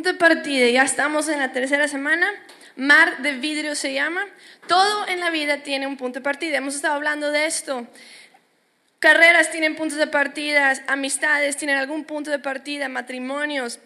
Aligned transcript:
Punto 0.00 0.14
de 0.14 0.18
partida, 0.18 0.66
ya 0.70 0.82
estamos 0.82 1.28
en 1.28 1.40
la 1.40 1.52
tercera 1.52 1.86
semana. 1.86 2.26
Mar 2.74 3.18
de 3.18 3.34
vidrio 3.34 3.74
se 3.74 3.92
llama. 3.92 4.24
Todo 4.66 5.06
en 5.08 5.20
la 5.20 5.28
vida 5.28 5.58
tiene 5.58 5.86
un 5.86 5.98
punto 5.98 6.20
de 6.20 6.22
partida. 6.22 6.56
Hemos 6.56 6.74
estado 6.74 6.94
hablando 6.94 7.30
de 7.30 7.44
esto. 7.44 7.86
Carreras 8.98 9.50
tienen 9.50 9.76
puntos 9.76 9.98
de 9.98 10.06
partida, 10.06 10.72
amistades 10.86 11.58
tienen 11.58 11.76
algún 11.76 12.04
punto 12.04 12.30
de 12.30 12.38
partida, 12.38 12.88
matrimonios. 12.88 13.78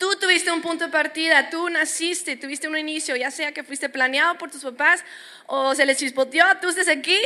Tú 0.00 0.16
tuviste 0.18 0.50
un 0.50 0.62
punto 0.62 0.86
de 0.86 0.90
partida, 0.90 1.50
tú 1.50 1.68
naciste, 1.68 2.34
tuviste 2.34 2.66
un 2.66 2.78
inicio, 2.78 3.16
ya 3.16 3.30
sea 3.30 3.52
que 3.52 3.62
fuiste 3.62 3.90
planeado 3.90 4.38
por 4.38 4.50
tus 4.50 4.62
papás 4.62 5.04
o 5.44 5.74
se 5.74 5.84
les 5.84 5.98
chispoteó, 5.98 6.42
tú 6.62 6.70
estás 6.70 6.88
aquí 6.88 7.18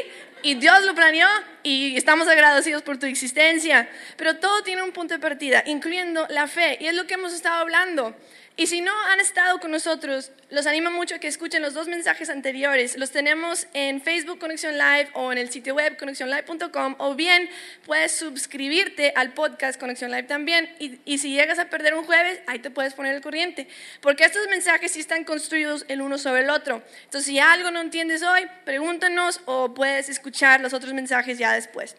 y 0.43 0.57
Dios 0.57 0.82
lo 0.82 0.93
planeó 0.93 1.29
y 1.62 1.96
estamos 1.96 2.26
agradecidos 2.26 2.82
por 2.82 2.98
tu 2.98 3.07
existencia. 3.07 3.89
Pero 4.16 4.39
todo 4.39 4.64
tiene 4.64 4.82
un 4.82 4.90
punto 4.90 5.14
de 5.14 5.21
partida, 5.21 5.62
incluyendo 5.66 6.26
la 6.30 6.48
fe, 6.48 6.76
y 6.80 6.86
es 6.86 6.95
lo 6.95 7.07
que 7.07 7.14
hemos 7.14 7.32
estado 7.32 7.61
hablando. 7.61 8.12
Y 8.57 8.68
si 8.68 8.80
no 8.80 8.93
han 9.09 9.18
estado 9.18 9.59
con 9.59 9.73
nosotros, 9.73 10.31
los 10.49 10.68
animo 10.68 10.89
mucho 10.93 11.17
a 11.17 11.18
que 11.18 11.26
escuchen 11.26 11.61
los 11.61 11.75
dos 11.75 11.89
mensajes 11.89 12.31
anteriores. 12.31 12.96
Los 12.96 13.11
tenemos 13.11 13.67
en 13.72 14.00
Facebook 14.00 14.39
Conexión 14.39 14.79
Live 14.79 15.08
o 15.14 15.32
en 15.32 15.39
el 15.39 15.50
sitio 15.50 15.75
web 15.75 15.96
conexiónlive.com 15.96 16.95
o 16.98 17.17
bien 17.17 17.50
puedes 17.85 18.14
suscribirte 18.14 19.12
al 19.17 19.32
podcast 19.32 19.81
Conexión 19.81 20.12
Live 20.12 20.29
también 20.29 20.72
y, 20.79 21.00
y, 21.04 21.18
si 21.18 21.32
llegas 21.32 21.59
a 21.59 21.68
perder 21.68 21.95
un 21.95 22.04
jueves, 22.04 22.43
ahí 22.46 22.61
te 22.61 22.71
puedes 22.71 22.95
poner 22.95 23.17
el 23.17 23.22
corriente. 23.22 23.67
Porque 24.00 24.22
estos 24.22 24.46
mensajes 24.46 24.93
sí 24.93 25.00
están 25.00 25.25
construidos 25.25 25.84
el 25.89 26.00
uno 26.00 26.17
sobre 26.17 26.43
el 26.43 26.50
otro. 26.50 26.81
Entonces, 27.07 27.26
si 27.26 27.40
algo 27.40 27.73
no 27.73 27.81
entiendes 27.81 28.23
hoy, 28.23 28.46
pregúntanos 28.64 29.40
o 29.46 29.75
puedes 29.75 30.09
escuchar 30.09 30.61
los 30.61 30.75
otros 30.75 30.93
mensajes 30.95 31.39
ya 31.39 31.53
después. 31.53 31.96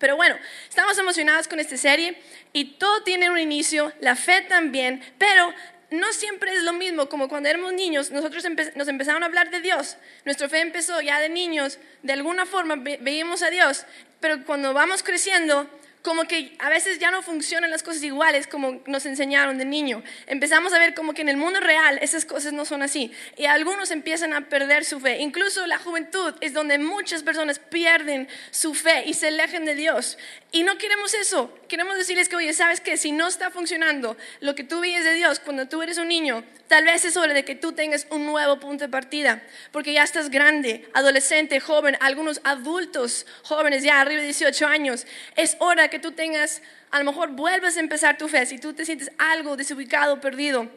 Pero 0.00 0.16
bueno, 0.16 0.36
estamos 0.68 0.98
emocionados 0.98 1.46
con 1.46 1.60
esta 1.60 1.76
serie 1.76 2.20
y 2.52 2.76
todo 2.78 3.02
tiene 3.04 3.30
un 3.30 3.38
inicio, 3.38 3.92
la 4.00 4.16
fe 4.16 4.42
también, 4.42 5.00
pero 5.18 5.54
no 5.90 6.12
siempre 6.12 6.52
es 6.52 6.62
lo 6.62 6.72
mismo 6.72 7.08
como 7.08 7.28
cuando 7.28 7.48
éramos 7.48 7.72
niños, 7.72 8.10
nosotros 8.10 8.44
nos 8.74 8.88
empezaron 8.88 9.22
a 9.22 9.26
hablar 9.26 9.50
de 9.50 9.60
Dios. 9.60 9.96
Nuestra 10.24 10.48
fe 10.48 10.60
empezó 10.60 11.00
ya 11.00 11.20
de 11.20 11.28
niños, 11.28 11.78
de 12.02 12.12
alguna 12.12 12.46
forma 12.46 12.76
veíamos 12.76 13.42
a 13.42 13.50
Dios, 13.50 13.84
pero 14.20 14.44
cuando 14.44 14.72
vamos 14.72 15.02
creciendo, 15.02 15.68
como 16.04 16.24
que 16.24 16.54
a 16.58 16.68
veces 16.68 16.98
ya 16.98 17.10
no 17.10 17.22
funcionan 17.22 17.70
las 17.70 17.82
cosas 17.82 18.02
iguales 18.02 18.46
como 18.46 18.82
nos 18.84 19.06
enseñaron 19.06 19.56
de 19.56 19.64
niño. 19.64 20.04
Empezamos 20.26 20.74
a 20.74 20.78
ver 20.78 20.94
como 20.94 21.14
que 21.14 21.22
en 21.22 21.30
el 21.30 21.38
mundo 21.38 21.60
real 21.60 21.98
esas 22.02 22.26
cosas 22.26 22.52
no 22.52 22.66
son 22.66 22.82
así. 22.82 23.10
Y 23.38 23.46
algunos 23.46 23.90
empiezan 23.90 24.34
a 24.34 24.42
perder 24.50 24.84
su 24.84 25.00
fe. 25.00 25.20
Incluso 25.20 25.66
la 25.66 25.78
juventud 25.78 26.34
es 26.42 26.52
donde 26.52 26.76
muchas 26.76 27.22
personas 27.22 27.58
pierden 27.58 28.28
su 28.50 28.74
fe 28.74 29.04
y 29.06 29.14
se 29.14 29.28
alejan 29.28 29.64
de 29.64 29.74
Dios. 29.76 30.18
Y 30.52 30.62
no 30.62 30.76
queremos 30.76 31.14
eso. 31.14 31.58
Queremos 31.68 31.96
decirles 31.96 32.28
que, 32.28 32.36
oye, 32.36 32.52
¿sabes 32.52 32.82
que 32.82 32.98
Si 32.98 33.10
no 33.10 33.26
está 33.26 33.50
funcionando 33.50 34.16
lo 34.40 34.54
que 34.54 34.62
tú 34.62 34.80
vives 34.80 35.04
de 35.04 35.14
Dios 35.14 35.40
cuando 35.40 35.68
tú 35.68 35.80
eres 35.80 35.96
un 35.96 36.08
niño, 36.08 36.44
tal 36.68 36.84
vez 36.84 37.04
es 37.06 37.16
hora 37.16 37.32
de 37.32 37.44
que 37.44 37.54
tú 37.54 37.72
tengas 37.72 38.06
un 38.10 38.26
nuevo 38.26 38.60
punto 38.60 38.84
de 38.84 38.90
partida. 38.90 39.42
Porque 39.72 39.94
ya 39.94 40.04
estás 40.04 40.30
grande, 40.30 40.86
adolescente, 40.92 41.60
joven, 41.60 41.96
algunos 42.00 42.42
adultos 42.44 43.26
jóvenes 43.42 43.82
ya 43.82 44.00
arriba 44.00 44.20
de 44.20 44.26
18 44.26 44.66
años. 44.66 45.06
Es 45.34 45.56
hora 45.60 45.88
tú 45.98 46.12
tengas, 46.12 46.62
a 46.90 46.98
lo 46.98 47.04
mejor 47.04 47.30
vuelves 47.30 47.76
a 47.76 47.80
empezar 47.80 48.18
tu 48.18 48.28
fe, 48.28 48.46
si 48.46 48.58
tú 48.58 48.72
te 48.72 48.84
sientes 48.84 49.10
algo 49.18 49.56
desubicado, 49.56 50.20
perdido, 50.20 50.68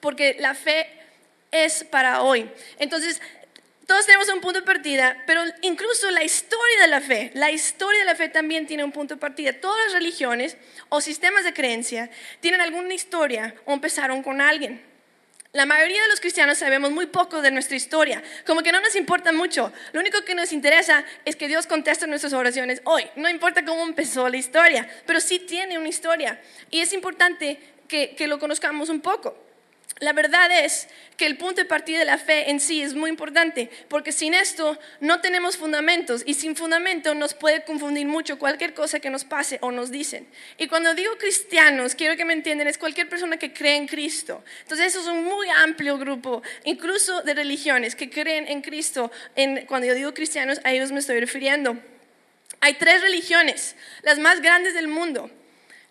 porque 0.00 0.36
la 0.38 0.54
fe 0.54 0.86
es 1.50 1.84
para 1.84 2.22
hoy. 2.22 2.50
Entonces, 2.78 3.20
todos 3.86 4.06
tenemos 4.06 4.28
un 4.28 4.40
punto 4.40 4.60
de 4.60 4.66
partida, 4.66 5.22
pero 5.26 5.42
incluso 5.60 6.10
la 6.10 6.24
historia 6.24 6.80
de 6.80 6.86
la 6.86 7.00
fe, 7.00 7.30
la 7.34 7.50
historia 7.50 8.00
de 8.00 8.06
la 8.06 8.14
fe 8.14 8.28
también 8.28 8.66
tiene 8.66 8.84
un 8.84 8.92
punto 8.92 9.14
de 9.14 9.20
partida. 9.20 9.52
Todas 9.52 9.84
las 9.86 9.94
religiones 9.94 10.56
o 10.88 11.00
sistemas 11.00 11.44
de 11.44 11.52
creencia 11.52 12.10
tienen 12.40 12.60
alguna 12.60 12.94
historia 12.94 13.54
o 13.66 13.72
empezaron 13.72 14.22
con 14.22 14.40
alguien. 14.40 14.91
La 15.54 15.66
mayoría 15.66 16.00
de 16.00 16.08
los 16.08 16.18
cristianos 16.18 16.56
sabemos 16.56 16.92
muy 16.92 17.04
poco 17.08 17.42
de 17.42 17.50
nuestra 17.50 17.76
historia, 17.76 18.22
como 18.46 18.62
que 18.62 18.72
no 18.72 18.80
nos 18.80 18.96
importa 18.96 19.32
mucho. 19.32 19.70
Lo 19.92 20.00
único 20.00 20.24
que 20.24 20.34
nos 20.34 20.50
interesa 20.50 21.04
es 21.26 21.36
que 21.36 21.46
Dios 21.46 21.66
conteste 21.66 22.06
nuestras 22.06 22.32
oraciones 22.32 22.80
hoy. 22.84 23.04
No 23.16 23.28
importa 23.28 23.62
cómo 23.62 23.82
empezó 23.82 24.30
la 24.30 24.38
historia, 24.38 24.88
pero 25.04 25.20
sí 25.20 25.40
tiene 25.40 25.76
una 25.76 25.88
historia. 25.88 26.40
Y 26.70 26.80
es 26.80 26.94
importante 26.94 27.60
que, 27.86 28.16
lo 28.26 28.38
conozcamos 28.38 28.88
un 28.88 29.02
poco. 29.02 29.36
La 30.02 30.12
verdad 30.12 30.50
es 30.64 30.88
que 31.16 31.26
el 31.26 31.36
punto 31.36 31.60
de 31.60 31.64
partida 31.64 32.00
de 32.00 32.04
la 32.04 32.18
fe 32.18 32.50
en 32.50 32.58
sí 32.58 32.82
es 32.82 32.92
muy 32.92 33.08
importante, 33.08 33.70
porque 33.86 34.10
sin 34.10 34.34
esto 34.34 34.76
no 34.98 35.20
tenemos 35.20 35.56
fundamentos 35.56 36.24
y 36.26 36.34
sin 36.34 36.56
fundamento 36.56 37.14
nos 37.14 37.34
puede 37.34 37.62
confundir 37.62 38.08
mucho 38.08 38.36
cualquier 38.36 38.74
cosa 38.74 38.98
que 38.98 39.10
nos 39.10 39.22
pase 39.22 39.58
o 39.60 39.70
nos 39.70 39.92
dicen. 39.92 40.26
Y 40.58 40.66
cuando 40.66 40.94
digo 40.94 41.12
cristianos, 41.18 41.94
quiero 41.94 42.16
que 42.16 42.24
me 42.24 42.32
entiendan, 42.32 42.66
es 42.66 42.78
cualquier 42.78 43.08
persona 43.08 43.36
que 43.36 43.52
cree 43.52 43.76
en 43.76 43.86
Cristo. 43.86 44.42
Entonces 44.62 44.88
eso 44.88 45.02
es 45.02 45.06
un 45.06 45.22
muy 45.22 45.48
amplio 45.50 45.96
grupo, 45.98 46.42
incluso 46.64 47.22
de 47.22 47.34
religiones 47.34 47.94
que 47.94 48.10
creen 48.10 48.48
en 48.48 48.60
Cristo. 48.60 49.12
cuando 49.68 49.86
yo 49.86 49.94
digo 49.94 50.12
cristianos, 50.14 50.60
a 50.64 50.72
ellos 50.72 50.90
me 50.90 50.98
estoy 50.98 51.20
refiriendo. 51.20 51.78
Hay 52.58 52.74
tres 52.74 53.02
religiones, 53.02 53.76
las 54.02 54.18
más 54.18 54.42
grandes 54.42 54.74
del 54.74 54.88
mundo 54.88 55.30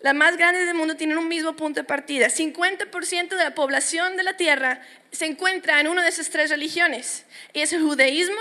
las 0.02 0.14
más 0.14 0.36
grandes 0.36 0.66
del 0.66 0.74
mundo 0.74 0.96
tienen 0.96 1.16
un 1.16 1.28
mismo 1.28 1.54
punto 1.54 1.80
de 1.80 1.84
partida. 1.84 2.26
50% 2.26 3.28
de 3.28 3.36
la 3.36 3.54
población 3.54 4.16
de 4.16 4.24
la 4.24 4.36
Tierra 4.36 4.82
se 5.12 5.26
encuentra 5.26 5.80
en 5.80 5.86
una 5.86 6.02
de 6.02 6.08
esas 6.08 6.28
tres 6.28 6.50
religiones. 6.50 7.24
Y 7.52 7.60
es 7.60 7.70
judaísmo, 7.70 8.40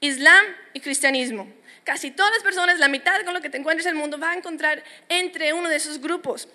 islam 0.00 0.44
y 0.74 0.80
cristianismo. 0.80 1.48
Casi 1.84 2.10
todas 2.10 2.32
las 2.32 2.42
personas, 2.42 2.78
la 2.78 2.88
mitad 2.88 3.22
con 3.24 3.32
lo 3.32 3.40
que 3.40 3.48
te 3.48 3.56
encuentres 3.56 3.86
en 3.86 3.92
el 3.92 3.98
mundo, 3.98 4.18
va 4.18 4.32
a 4.32 4.36
encontrar 4.36 4.84
entre 5.08 5.54
uno 5.54 5.70
de 5.70 5.76
esos 5.76 5.98
grupos. 5.98 6.46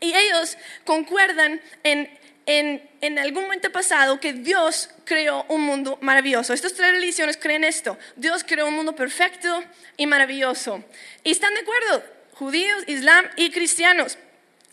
Y 0.00 0.14
ellos 0.14 0.56
concuerdan 0.86 1.60
en, 1.82 2.18
en, 2.46 2.88
en, 3.02 3.18
algún 3.18 3.42
momento 3.42 3.70
pasado 3.70 4.18
que 4.20 4.32
Dios 4.32 4.88
creó 5.04 5.44
un 5.48 5.60
mundo 5.60 5.98
maravilloso. 6.00 6.54
Estas 6.54 6.72
tres 6.72 6.92
religiones 6.92 7.36
creen 7.36 7.62
esto. 7.62 7.98
Dios 8.16 8.42
creó 8.42 8.66
un 8.66 8.74
mundo 8.74 8.96
perfecto 8.96 9.62
y 9.98 10.06
maravilloso. 10.06 10.82
Y 11.22 11.30
están 11.30 11.52
de 11.52 11.60
acuerdo 11.60 12.13
judíos, 12.34 12.84
islam 12.86 13.24
y 13.36 13.50
cristianos. 13.50 14.18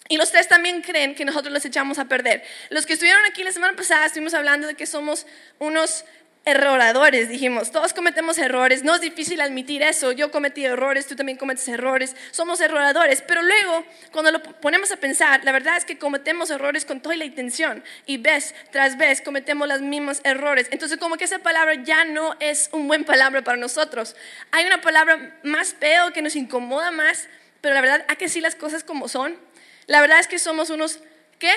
Y 0.09 0.17
los 0.17 0.31
tres 0.31 0.49
también 0.49 0.81
creen 0.81 1.15
que 1.15 1.23
nosotros 1.23 1.53
los 1.53 1.63
echamos 1.63 1.97
a 1.97 2.05
perder. 2.05 2.43
Los 2.69 2.85
que 2.85 2.93
estuvieron 2.93 3.23
aquí 3.25 3.43
la 3.43 3.53
semana 3.53 3.77
pasada 3.77 4.05
estuvimos 4.05 4.33
hablando 4.33 4.67
de 4.67 4.75
que 4.75 4.85
somos 4.85 5.25
unos 5.57 6.03
erroradores, 6.43 7.29
dijimos, 7.29 7.71
todos 7.71 7.93
cometemos 7.93 8.39
errores, 8.39 8.83
no 8.83 8.95
es 8.95 9.01
difícil 9.01 9.41
admitir 9.41 9.83
eso, 9.83 10.11
yo 10.11 10.31
cometí 10.31 10.65
errores, 10.65 11.05
tú 11.05 11.15
también 11.15 11.37
cometes 11.37 11.67
errores, 11.67 12.15
somos 12.31 12.59
erroradores, 12.61 13.21
pero 13.21 13.43
luego 13.43 13.85
cuando 14.11 14.31
lo 14.31 14.41
ponemos 14.41 14.91
a 14.91 14.97
pensar, 14.97 15.43
la 15.43 15.51
verdad 15.51 15.77
es 15.77 15.85
que 15.85 15.99
cometemos 15.99 16.49
errores 16.49 16.83
con 16.83 16.99
toda 16.99 17.15
la 17.15 17.25
intención. 17.25 17.83
Y 18.07 18.17
vez 18.17 18.55
tras 18.71 18.97
vez 18.97 19.21
cometemos 19.21 19.67
los 19.67 19.81
mismos 19.81 20.19
errores, 20.23 20.67
entonces 20.71 20.97
como 20.97 21.15
que 21.15 21.25
esa 21.25 21.39
palabra 21.39 21.75
ya 21.75 22.05
no 22.05 22.35
es 22.39 22.69
un 22.71 22.87
buen 22.87 23.03
palabra 23.03 23.43
para 23.43 23.57
nosotros, 23.57 24.15
hay 24.51 24.65
una 24.65 24.81
palabra 24.81 25.39
más 25.43 25.75
feo 25.75 26.11
que 26.11 26.23
nos 26.23 26.35
incomoda 26.35 26.89
más, 26.89 27.27
pero 27.61 27.75
la 27.75 27.81
verdad, 27.81 28.05
hay 28.07 28.15
que 28.15 28.25
decir 28.25 28.41
las 28.41 28.55
cosas 28.55 28.83
como 28.83 29.07
son. 29.07 29.37
La 29.85 30.01
verdad 30.01 30.19
es 30.19 30.27
que 30.27 30.39
somos 30.39 30.69
unos, 30.69 30.99
¿qué? 31.39 31.53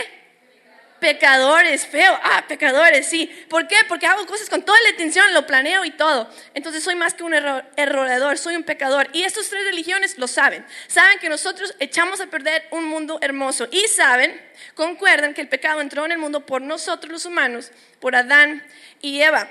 Pecadores, 1.00 1.86
feo. 1.86 2.18
Ah, 2.22 2.44
pecadores, 2.48 3.06
sí. 3.06 3.26
¿Por 3.48 3.68
qué? 3.68 3.76
Porque 3.88 4.06
hago 4.06 4.26
cosas 4.26 4.48
con 4.48 4.62
toda 4.62 4.80
la 4.82 4.90
intención, 4.90 5.34
lo 5.34 5.46
planeo 5.46 5.84
y 5.84 5.90
todo. 5.90 6.30
Entonces 6.54 6.82
soy 6.82 6.94
más 6.94 7.14
que 7.14 7.24
un 7.24 7.34
error, 7.34 8.38
soy 8.38 8.56
un 8.56 8.62
pecador. 8.62 9.08
Y 9.12 9.22
estas 9.22 9.48
tres 9.48 9.64
religiones 9.64 10.16
lo 10.18 10.26
saben. 10.26 10.64
Saben 10.86 11.18
que 11.18 11.28
nosotros 11.28 11.74
echamos 11.78 12.20
a 12.20 12.26
perder 12.26 12.66
un 12.70 12.84
mundo 12.84 13.18
hermoso. 13.20 13.68
Y 13.70 13.86
saben, 13.88 14.40
concuerdan 14.74 15.34
que 15.34 15.42
el 15.42 15.48
pecado 15.48 15.80
entró 15.80 16.06
en 16.06 16.12
el 16.12 16.18
mundo 16.18 16.46
por 16.46 16.62
nosotros 16.62 17.12
los 17.12 17.26
humanos, 17.26 17.70
por 18.00 18.16
Adán 18.16 18.62
y 19.02 19.20
Eva. 19.20 19.48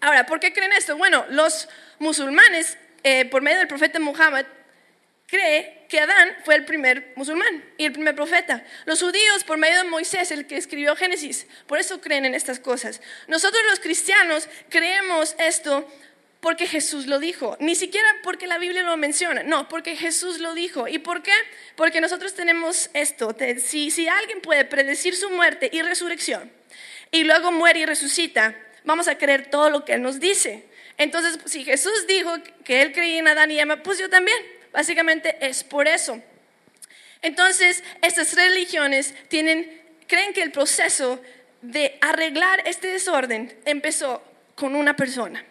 Ahora, 0.00 0.26
¿por 0.26 0.38
qué 0.38 0.52
creen 0.52 0.72
esto? 0.72 0.96
Bueno, 0.96 1.24
los 1.30 1.68
musulmanes, 1.98 2.78
eh, 3.02 3.24
por 3.24 3.42
medio 3.42 3.58
del 3.58 3.66
profeta 3.66 3.98
Muhammad, 3.98 4.46
cree 5.28 5.84
que 5.88 6.00
Adán 6.00 6.36
fue 6.44 6.54
el 6.54 6.64
primer 6.64 7.12
musulmán 7.14 7.64
y 7.76 7.84
el 7.84 7.92
primer 7.92 8.14
profeta. 8.14 8.64
Los 8.86 9.00
judíos, 9.00 9.44
por 9.44 9.58
medio 9.58 9.76
de 9.76 9.84
Moisés, 9.84 10.30
el 10.32 10.46
que 10.46 10.56
escribió 10.56 10.96
Génesis, 10.96 11.46
por 11.66 11.78
eso 11.78 12.00
creen 12.00 12.24
en 12.24 12.34
estas 12.34 12.58
cosas. 12.58 13.00
Nosotros 13.28 13.62
los 13.70 13.78
cristianos 13.78 14.48
creemos 14.70 15.36
esto 15.38 15.86
porque 16.40 16.66
Jesús 16.66 17.06
lo 17.06 17.18
dijo, 17.18 17.56
ni 17.60 17.74
siquiera 17.74 18.08
porque 18.22 18.46
la 18.46 18.58
Biblia 18.58 18.82
lo 18.82 18.96
menciona, 18.96 19.42
no, 19.42 19.68
porque 19.68 19.96
Jesús 19.96 20.38
lo 20.38 20.54
dijo. 20.54 20.88
¿Y 20.88 20.98
por 20.98 21.22
qué? 21.22 21.32
Porque 21.76 22.00
nosotros 22.00 22.34
tenemos 22.34 22.90
esto, 22.94 23.36
si, 23.62 23.90
si 23.90 24.08
alguien 24.08 24.40
puede 24.40 24.64
predecir 24.64 25.14
su 25.14 25.30
muerte 25.30 25.68
y 25.72 25.82
resurrección 25.82 26.50
y 27.10 27.24
luego 27.24 27.52
muere 27.52 27.80
y 27.80 27.86
resucita, 27.86 28.56
vamos 28.84 29.08
a 29.08 29.18
creer 29.18 29.50
todo 29.50 29.68
lo 29.68 29.84
que 29.84 29.94
Él 29.94 30.02
nos 30.02 30.20
dice. 30.20 30.64
Entonces, 30.96 31.38
si 31.44 31.64
Jesús 31.64 32.06
dijo 32.06 32.32
que 32.64 32.82
Él 32.82 32.92
creía 32.92 33.18
en 33.18 33.28
Adán 33.28 33.50
y 33.50 33.58
Emma, 33.58 33.82
pues 33.82 33.98
yo 33.98 34.08
también. 34.08 34.57
Básicamente 34.72 35.36
es 35.40 35.64
por 35.64 35.88
eso. 35.88 36.20
Entonces, 37.22 37.82
estas 38.02 38.34
religiones 38.34 39.14
tienen, 39.28 39.82
creen 40.06 40.32
que 40.32 40.42
el 40.42 40.52
proceso 40.52 41.20
de 41.62 41.98
arreglar 42.00 42.62
este 42.66 42.88
desorden 42.88 43.56
empezó 43.64 44.22
con 44.54 44.74
una 44.74 44.94
persona, 44.94 45.44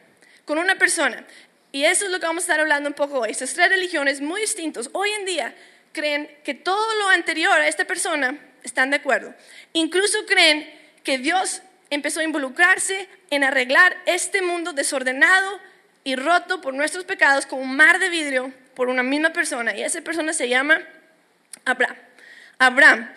con 0.45 0.57
una 0.57 0.75
persona. 0.75 1.25
Y 1.71 1.83
eso 1.83 2.05
es 2.05 2.11
lo 2.11 2.19
que 2.19 2.25
vamos 2.25 2.43
a 2.43 2.45
estar 2.45 2.59
hablando 2.59 2.89
un 2.89 2.95
poco 2.95 3.19
hoy. 3.19 3.31
Estas 3.31 3.53
tres 3.53 3.69
religiones 3.69 4.21
muy 4.21 4.41
distintas 4.41 4.89
hoy 4.93 5.09
en 5.11 5.25
día 5.25 5.55
creen 5.91 6.29
que 6.43 6.53
todo 6.53 6.95
lo 6.99 7.09
anterior 7.09 7.59
a 7.59 7.67
esta 7.67 7.85
persona 7.85 8.39
¿Están 8.67 8.89
de 8.89 8.97
acuerdo? 8.97 9.33
Incluso 9.71 10.25
creen 10.25 10.69
que 11.01 11.17
Dios 11.17 11.61
empezó 11.89 12.19
a 12.19 12.25
involucrarse 12.25 13.07
en 13.29 13.45
arreglar 13.45 13.95
este 14.05 14.41
mundo 14.41 14.73
desordenado 14.73 15.57
y 16.07 16.15
roto 16.15 16.61
por 16.61 16.73
nuestros 16.73 17.03
pecados 17.03 17.45
como 17.45 17.63
un 17.63 17.75
mar 17.75 17.99
de 17.99 18.07
vidrio 18.07 18.53
por 18.75 18.87
una 18.87 19.03
misma 19.03 19.33
persona. 19.33 19.75
Y 19.75 19.83
esa 19.83 19.99
persona 19.99 20.31
se 20.31 20.47
llama 20.47 20.79
Abraham. 21.65 21.97
Abraham. 22.57 23.13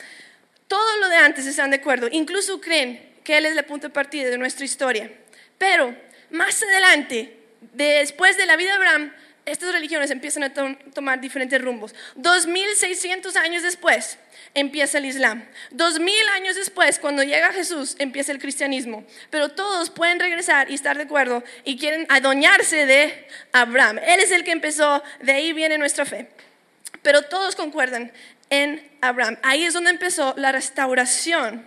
Todo 0.66 0.96
lo 0.98 1.08
de 1.08 1.14
antes 1.14 1.46
están 1.46 1.70
de 1.70 1.76
acuerdo. 1.76 2.08
Incluso 2.10 2.60
creen 2.60 3.14
que 3.22 3.38
Él 3.38 3.46
es 3.46 3.56
el 3.56 3.64
punto 3.64 3.86
de 3.86 3.94
partida 3.94 4.28
de 4.28 4.36
nuestra 4.38 4.64
historia. 4.64 5.08
Pero 5.56 5.96
más 6.30 6.60
adelante, 6.64 7.38
después 7.74 8.36
de 8.36 8.46
la 8.46 8.56
vida 8.56 8.70
de 8.70 8.76
Abraham, 8.78 9.12
estas 9.50 9.72
religiones 9.72 10.10
empiezan 10.10 10.44
a 10.44 10.52
tomar 10.52 11.20
diferentes 11.20 11.60
rumbos. 11.60 11.94
2600 12.16 13.36
años 13.36 13.62
después 13.62 14.18
empieza 14.54 14.98
el 14.98 15.06
Islam. 15.06 15.44
2000 15.72 16.14
años 16.34 16.56
después, 16.56 16.98
cuando 16.98 17.22
llega 17.22 17.52
Jesús, 17.52 17.96
empieza 17.98 18.32
el 18.32 18.38
cristianismo. 18.38 19.04
Pero 19.30 19.50
todos 19.50 19.90
pueden 19.90 20.20
regresar 20.20 20.70
y 20.70 20.74
estar 20.74 20.96
de 20.96 21.04
acuerdo 21.04 21.42
y 21.64 21.78
quieren 21.78 22.06
adueñarse 22.08 22.86
de 22.86 23.28
Abraham. 23.52 23.98
Él 23.98 24.20
es 24.20 24.30
el 24.30 24.44
que 24.44 24.52
empezó, 24.52 25.02
de 25.20 25.32
ahí 25.32 25.52
viene 25.52 25.78
nuestra 25.78 26.04
fe. 26.04 26.28
Pero 27.02 27.22
todos 27.22 27.56
concuerdan 27.56 28.12
en 28.50 28.88
Abraham. 29.00 29.38
Ahí 29.42 29.64
es 29.64 29.74
donde 29.74 29.90
empezó 29.90 30.34
la 30.36 30.52
restauración, 30.52 31.66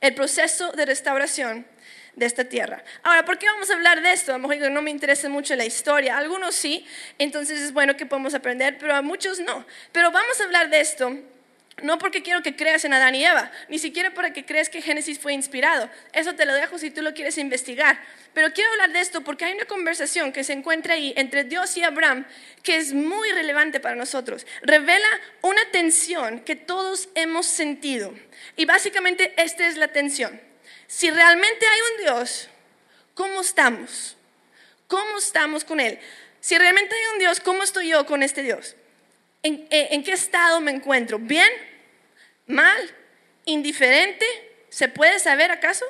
el 0.00 0.14
proceso 0.14 0.72
de 0.72 0.86
restauración 0.86 1.66
de 2.16 2.26
esta 2.26 2.44
tierra. 2.44 2.82
Ahora, 3.02 3.24
¿por 3.24 3.38
qué 3.38 3.46
vamos 3.46 3.70
a 3.70 3.74
hablar 3.74 4.02
de 4.02 4.12
esto? 4.12 4.32
A 4.32 4.38
lo 4.38 4.46
mejor 4.46 4.70
no 4.70 4.82
me 4.82 4.90
interesa 4.90 5.28
mucho 5.28 5.54
la 5.56 5.64
historia, 5.64 6.16
algunos 6.16 6.54
sí, 6.54 6.86
entonces 7.18 7.60
es 7.60 7.72
bueno 7.72 7.96
que 7.96 8.06
podamos 8.06 8.34
aprender, 8.34 8.78
pero 8.78 8.94
a 8.94 9.02
muchos 9.02 9.40
no. 9.40 9.64
Pero 9.92 10.10
vamos 10.10 10.40
a 10.40 10.44
hablar 10.44 10.70
de 10.70 10.80
esto 10.80 11.18
no 11.82 11.98
porque 11.98 12.22
quiero 12.22 12.42
que 12.42 12.54
creas 12.54 12.84
en 12.84 12.92
Adán 12.92 13.14
y 13.14 13.24
Eva, 13.24 13.50
ni 13.68 13.78
siquiera 13.78 14.14
para 14.14 14.32
que 14.32 14.44
creas 14.44 14.68
que 14.68 14.80
Génesis 14.80 15.18
fue 15.18 15.32
inspirado. 15.32 15.90
Eso 16.12 16.34
te 16.34 16.46
lo 16.46 16.54
dejo 16.54 16.78
si 16.78 16.90
tú 16.90 17.02
lo 17.02 17.14
quieres 17.14 17.36
investigar. 17.36 17.98
Pero 18.32 18.52
quiero 18.52 18.70
hablar 18.72 18.92
de 18.92 19.00
esto 19.00 19.22
porque 19.22 19.44
hay 19.44 19.54
una 19.54 19.64
conversación 19.64 20.32
que 20.32 20.44
se 20.44 20.52
encuentra 20.52 20.94
ahí 20.94 21.12
entre 21.16 21.44
Dios 21.44 21.76
y 21.76 21.82
Abraham 21.82 22.26
que 22.62 22.76
es 22.76 22.92
muy 22.92 23.28
relevante 23.32 23.80
para 23.80 23.96
nosotros. 23.96 24.46
Revela 24.62 25.08
una 25.42 25.62
tensión 25.72 26.40
que 26.40 26.54
todos 26.54 27.08
hemos 27.16 27.46
sentido. 27.46 28.14
Y 28.56 28.66
básicamente 28.66 29.34
esta 29.36 29.66
es 29.66 29.76
la 29.76 29.88
tensión. 29.88 30.40
Si 30.94 31.10
realmente 31.10 31.66
hay 31.66 31.80
un 31.80 32.04
Dios, 32.04 32.48
¿cómo 33.14 33.40
estamos? 33.40 34.16
¿Cómo 34.86 35.18
estamos 35.18 35.64
con 35.64 35.80
Él? 35.80 35.98
Si 36.38 36.56
realmente 36.56 36.94
hay 36.94 37.14
un 37.14 37.18
Dios, 37.18 37.40
¿cómo 37.40 37.64
estoy 37.64 37.88
yo 37.88 38.06
con 38.06 38.22
este 38.22 38.44
Dios? 38.44 38.76
¿En, 39.42 40.04
qué 40.04 40.12
estado 40.12 40.60
me 40.60 40.70
encuentro? 40.70 41.18
¿Bien? 41.18 41.50
¿Mal? 42.46 42.94
¿Indiferente? 43.44 44.24
¿Se 44.68 44.86
puede 44.86 45.18
saber 45.18 45.50
acaso? 45.50 45.84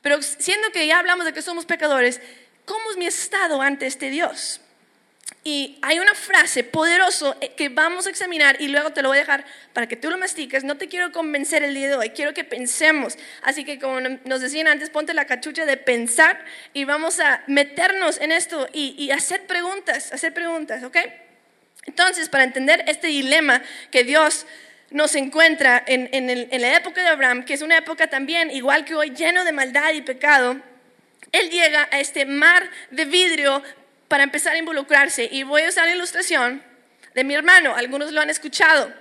Pero 0.00 0.22
siendo 0.22 0.72
que 0.72 0.86
ya 0.86 1.00
hablamos 1.00 1.26
de 1.26 1.34
que 1.34 1.42
somos 1.42 1.66
pecadores, 1.66 2.22
¿cómo 2.64 2.90
es 2.90 2.96
mi 2.96 3.06
estado 3.06 3.60
ante 3.60 3.86
este 3.86 4.08
Dios? 4.08 4.62
Y 5.50 5.78
hay 5.80 5.98
una 5.98 6.14
frase 6.14 6.62
poderosa 6.62 7.34
eh, 7.40 7.52
que 7.56 7.70
vamos 7.70 8.06
a 8.06 8.10
examinar 8.10 8.60
y 8.60 8.68
luego 8.68 8.90
te 8.92 9.00
lo 9.00 9.08
voy 9.08 9.16
a 9.16 9.20
dejar 9.20 9.46
para 9.72 9.88
que 9.88 9.96
tú 9.96 10.10
lo 10.10 10.18
mastiques. 10.18 10.62
No 10.62 10.76
te 10.76 10.88
quiero 10.88 11.10
convencer 11.10 11.62
el 11.62 11.74
día 11.74 11.88
de 11.88 11.94
hoy, 11.94 12.10
quiero 12.10 12.34
que 12.34 12.44
pensemos. 12.44 13.16
Así 13.40 13.64
que 13.64 13.78
como 13.78 13.98
nos 13.98 14.42
decían 14.42 14.66
antes, 14.68 14.90
ponte 14.90 15.14
la 15.14 15.24
cachucha 15.24 15.64
de 15.64 15.78
pensar 15.78 16.44
y 16.74 16.84
vamos 16.84 17.18
a 17.18 17.42
meternos 17.46 18.20
en 18.20 18.30
esto 18.30 18.68
y, 18.74 19.10
hacer 19.10 19.46
preguntas, 19.46 20.12
hacer 20.12 20.34
preguntas, 20.34 20.84
¿ok? 20.84 20.98
Entonces, 21.86 22.28
para 22.28 22.44
entender 22.44 22.84
este 22.86 23.06
dilema 23.06 23.62
que 23.90 24.04
Dios 24.04 24.44
nos 24.90 25.14
encuentra 25.14 25.82
en, 25.86 26.10
en 26.12 26.60
la 26.60 26.76
época 26.76 27.00
de 27.00 27.08
Abraham, 27.08 27.46
que 27.46 27.54
es 27.54 27.62
una 27.62 27.78
época 27.78 28.10
también, 28.10 28.50
igual 28.50 28.84
que 28.84 28.94
hoy, 28.94 29.12
lleno 29.16 29.46
de 29.46 29.52
maldad 29.52 29.94
y 29.94 30.02
pecado, 30.02 30.60
él 31.32 31.50
llega 31.50 31.88
a 31.90 32.00
este 32.00 32.24
mar 32.24 32.70
de 32.90 33.04
vidrio 33.04 33.62
para 34.08 34.24
empezar 34.24 34.54
a 34.54 34.58
involucrarse. 34.58 35.28
Y 35.30 35.42
voy 35.42 35.62
a 35.62 35.68
usar 35.68 35.86
la 35.86 35.94
ilustración 35.94 36.62
de 37.14 37.24
mi 37.24 37.34
hermano, 37.34 37.74
algunos 37.76 38.12
lo 38.12 38.20
han 38.20 38.30
escuchado. 38.30 38.92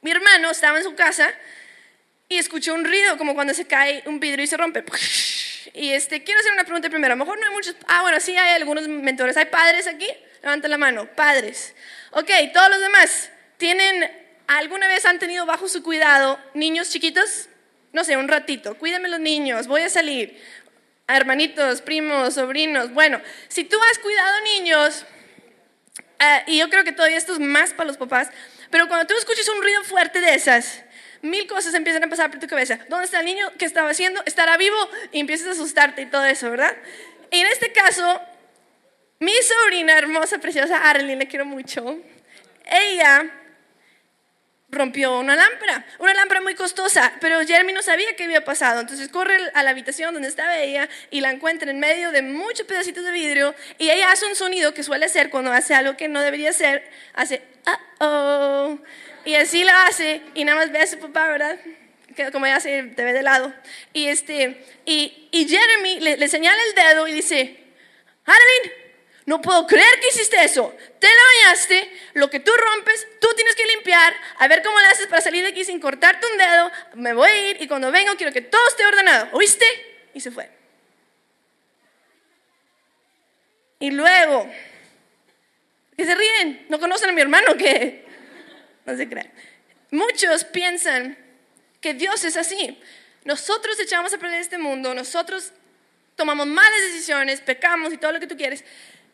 Mi 0.00 0.10
hermano 0.10 0.50
estaba 0.50 0.78
en 0.78 0.84
su 0.84 0.94
casa 0.94 1.32
y 2.28 2.38
escuchó 2.38 2.74
un 2.74 2.84
ruido 2.84 3.16
como 3.18 3.34
cuando 3.34 3.54
se 3.54 3.66
cae 3.66 4.02
un 4.06 4.20
vidrio 4.20 4.44
y 4.44 4.46
se 4.46 4.56
rompe. 4.56 4.84
Y 5.74 5.92
este, 5.92 6.22
quiero 6.22 6.40
hacer 6.40 6.52
una 6.52 6.64
pregunta 6.64 6.88
primero. 6.90 7.12
A 7.12 7.16
lo 7.16 7.24
mejor 7.24 7.38
no 7.38 7.46
hay 7.46 7.52
muchos. 7.52 7.76
Ah, 7.86 8.02
bueno, 8.02 8.20
sí 8.20 8.36
hay 8.36 8.54
algunos 8.54 8.88
mentores. 8.88 9.36
¿Hay 9.36 9.46
padres 9.46 9.86
aquí? 9.86 10.08
Levanta 10.42 10.68
la 10.68 10.76
mano. 10.76 11.06
Padres. 11.14 11.74
Ok, 12.10 12.30
todos 12.52 12.68
los 12.70 12.80
demás. 12.80 13.30
¿Tienen, 13.56 14.10
alguna 14.46 14.88
vez 14.88 15.04
han 15.06 15.18
tenido 15.18 15.46
bajo 15.46 15.68
su 15.68 15.82
cuidado 15.82 16.38
niños 16.54 16.90
chiquitos? 16.90 17.48
No 17.92 18.04
sé, 18.04 18.16
un 18.16 18.28
ratito. 18.28 18.76
Cuídenme 18.76 19.08
los 19.08 19.20
niños. 19.20 19.66
Voy 19.66 19.82
a 19.82 19.88
salir 19.88 20.42
hermanitos, 21.16 21.82
primos, 21.82 22.34
sobrinos. 22.34 22.92
Bueno, 22.92 23.20
si 23.48 23.64
tú 23.64 23.76
has 23.90 23.98
cuidado 23.98 24.40
niños, 24.42 25.06
eh, 26.18 26.42
y 26.46 26.58
yo 26.58 26.70
creo 26.70 26.84
que 26.84 26.92
todavía 26.92 27.18
esto 27.18 27.32
es 27.32 27.40
más 27.40 27.72
para 27.72 27.88
los 27.88 27.96
papás, 27.96 28.30
pero 28.70 28.88
cuando 28.88 29.06
tú 29.06 29.14
escuchas 29.18 29.48
un 29.48 29.62
ruido 29.62 29.82
fuerte 29.84 30.20
de 30.20 30.34
esas, 30.34 30.82
mil 31.20 31.46
cosas 31.46 31.74
empiezan 31.74 32.04
a 32.04 32.08
pasar 32.08 32.30
por 32.30 32.40
tu 32.40 32.46
cabeza. 32.46 32.78
¿Dónde 32.88 33.04
está 33.04 33.20
el 33.20 33.26
niño? 33.26 33.50
¿Qué 33.58 33.64
estaba 33.64 33.90
haciendo? 33.90 34.22
¿Estará 34.26 34.56
vivo? 34.56 34.76
Y 35.12 35.20
empiezas 35.20 35.48
a 35.48 35.50
asustarte 35.52 36.02
y 36.02 36.06
todo 36.06 36.24
eso, 36.24 36.50
¿verdad? 36.50 36.74
Y 37.30 37.40
en 37.40 37.46
este 37.46 37.72
caso, 37.72 38.20
mi 39.20 39.32
sobrina 39.42 39.96
hermosa, 39.96 40.38
preciosa, 40.38 40.88
Arlene, 40.90 41.16
le 41.16 41.28
quiero 41.28 41.44
mucho, 41.44 41.98
ella 42.66 43.30
rompió 44.72 45.18
una 45.18 45.36
lámpara, 45.36 45.84
una 45.98 46.14
lámpara 46.14 46.40
muy 46.40 46.54
costosa, 46.54 47.12
pero 47.20 47.40
Jeremy 47.46 47.74
no 47.74 47.82
sabía 47.82 48.16
qué 48.16 48.24
había 48.24 48.42
pasado. 48.42 48.80
Entonces 48.80 49.08
corre 49.08 49.36
a 49.52 49.62
la 49.62 49.70
habitación 49.70 50.14
donde 50.14 50.28
estaba 50.28 50.58
ella 50.58 50.88
y 51.10 51.20
la 51.20 51.30
encuentra 51.30 51.70
en 51.70 51.78
medio 51.78 52.10
de 52.10 52.22
muchos 52.22 52.66
pedacitos 52.66 53.04
de 53.04 53.12
vidrio 53.12 53.54
y 53.78 53.90
ella 53.90 54.10
hace 54.10 54.24
un 54.24 54.34
sonido 54.34 54.72
que 54.72 54.82
suele 54.82 55.04
hacer 55.04 55.28
cuando 55.28 55.52
hace 55.52 55.74
algo 55.74 55.98
que 55.98 56.08
no 56.08 56.22
debería 56.22 56.50
hacer, 56.50 56.90
hace 57.12 57.42
oh 58.00 58.78
y 59.26 59.34
así 59.34 59.62
lo 59.62 59.72
hace 59.86 60.22
y 60.34 60.44
nada 60.44 60.58
más 60.58 60.72
ve 60.72 60.80
a 60.80 60.86
su 60.86 60.98
papá, 60.98 61.28
¿verdad? 61.28 61.58
Como 62.32 62.46
ella 62.46 62.58
se 62.58 62.82
te 62.82 63.04
ve 63.04 63.12
de 63.12 63.22
lado. 63.22 63.52
Y, 63.92 64.06
este, 64.06 64.64
y, 64.86 65.28
y 65.32 65.48
Jeremy 65.48 66.00
le, 66.00 66.16
le 66.16 66.28
señala 66.28 66.58
el 66.68 66.74
dedo 66.74 67.08
y 67.08 67.12
dice, 67.12 67.58
Adeline, 68.24 68.81
no 69.32 69.40
puedo 69.40 69.66
creer 69.66 69.98
que 69.98 70.08
hiciste 70.08 70.44
eso. 70.44 70.76
Te 70.98 71.06
la 71.06 71.46
bañaste, 71.46 71.90
lo 72.12 72.28
que 72.28 72.38
tú 72.38 72.52
rompes, 72.54 73.08
tú 73.18 73.28
tienes 73.34 73.54
que 73.54 73.64
limpiar, 73.64 74.14
a 74.36 74.46
ver 74.46 74.62
cómo 74.62 74.78
lo 74.78 74.86
haces 74.88 75.06
para 75.06 75.22
salir 75.22 75.42
de 75.42 75.48
aquí 75.48 75.64
sin 75.64 75.80
cortarte 75.80 76.26
un 76.30 76.36
dedo. 76.36 76.70
Me 76.96 77.14
voy 77.14 77.30
a 77.30 77.50
ir 77.50 77.62
y 77.62 77.66
cuando 77.66 77.90
vengo 77.90 78.14
quiero 78.16 78.30
que 78.30 78.42
todo 78.42 78.68
esté 78.68 78.84
ordenado. 78.84 79.30
¿Oíste? 79.32 79.64
Y 80.12 80.20
se 80.20 80.30
fue. 80.30 80.50
Y 83.80 83.90
luego, 83.90 84.52
que 85.96 86.04
se 86.04 86.14
ríen, 86.14 86.66
no 86.68 86.78
conocen 86.78 87.08
a 87.08 87.12
mi 87.14 87.22
hermano 87.22 87.56
que 87.56 88.04
no 88.84 88.94
se 88.94 89.08
crean. 89.08 89.32
Muchos 89.92 90.44
piensan 90.44 91.16
que 91.80 91.94
Dios 91.94 92.22
es 92.26 92.36
así. 92.36 92.78
Nosotros 93.24 93.80
echamos 93.80 94.12
a 94.12 94.18
perder 94.18 94.42
este 94.42 94.58
mundo, 94.58 94.94
nosotros 94.94 95.52
tomamos 96.16 96.46
malas 96.46 96.82
decisiones, 96.82 97.40
pecamos 97.40 97.94
y 97.94 97.96
todo 97.96 98.12
lo 98.12 98.20
que 98.20 98.26
tú 98.26 98.36
quieres, 98.36 98.62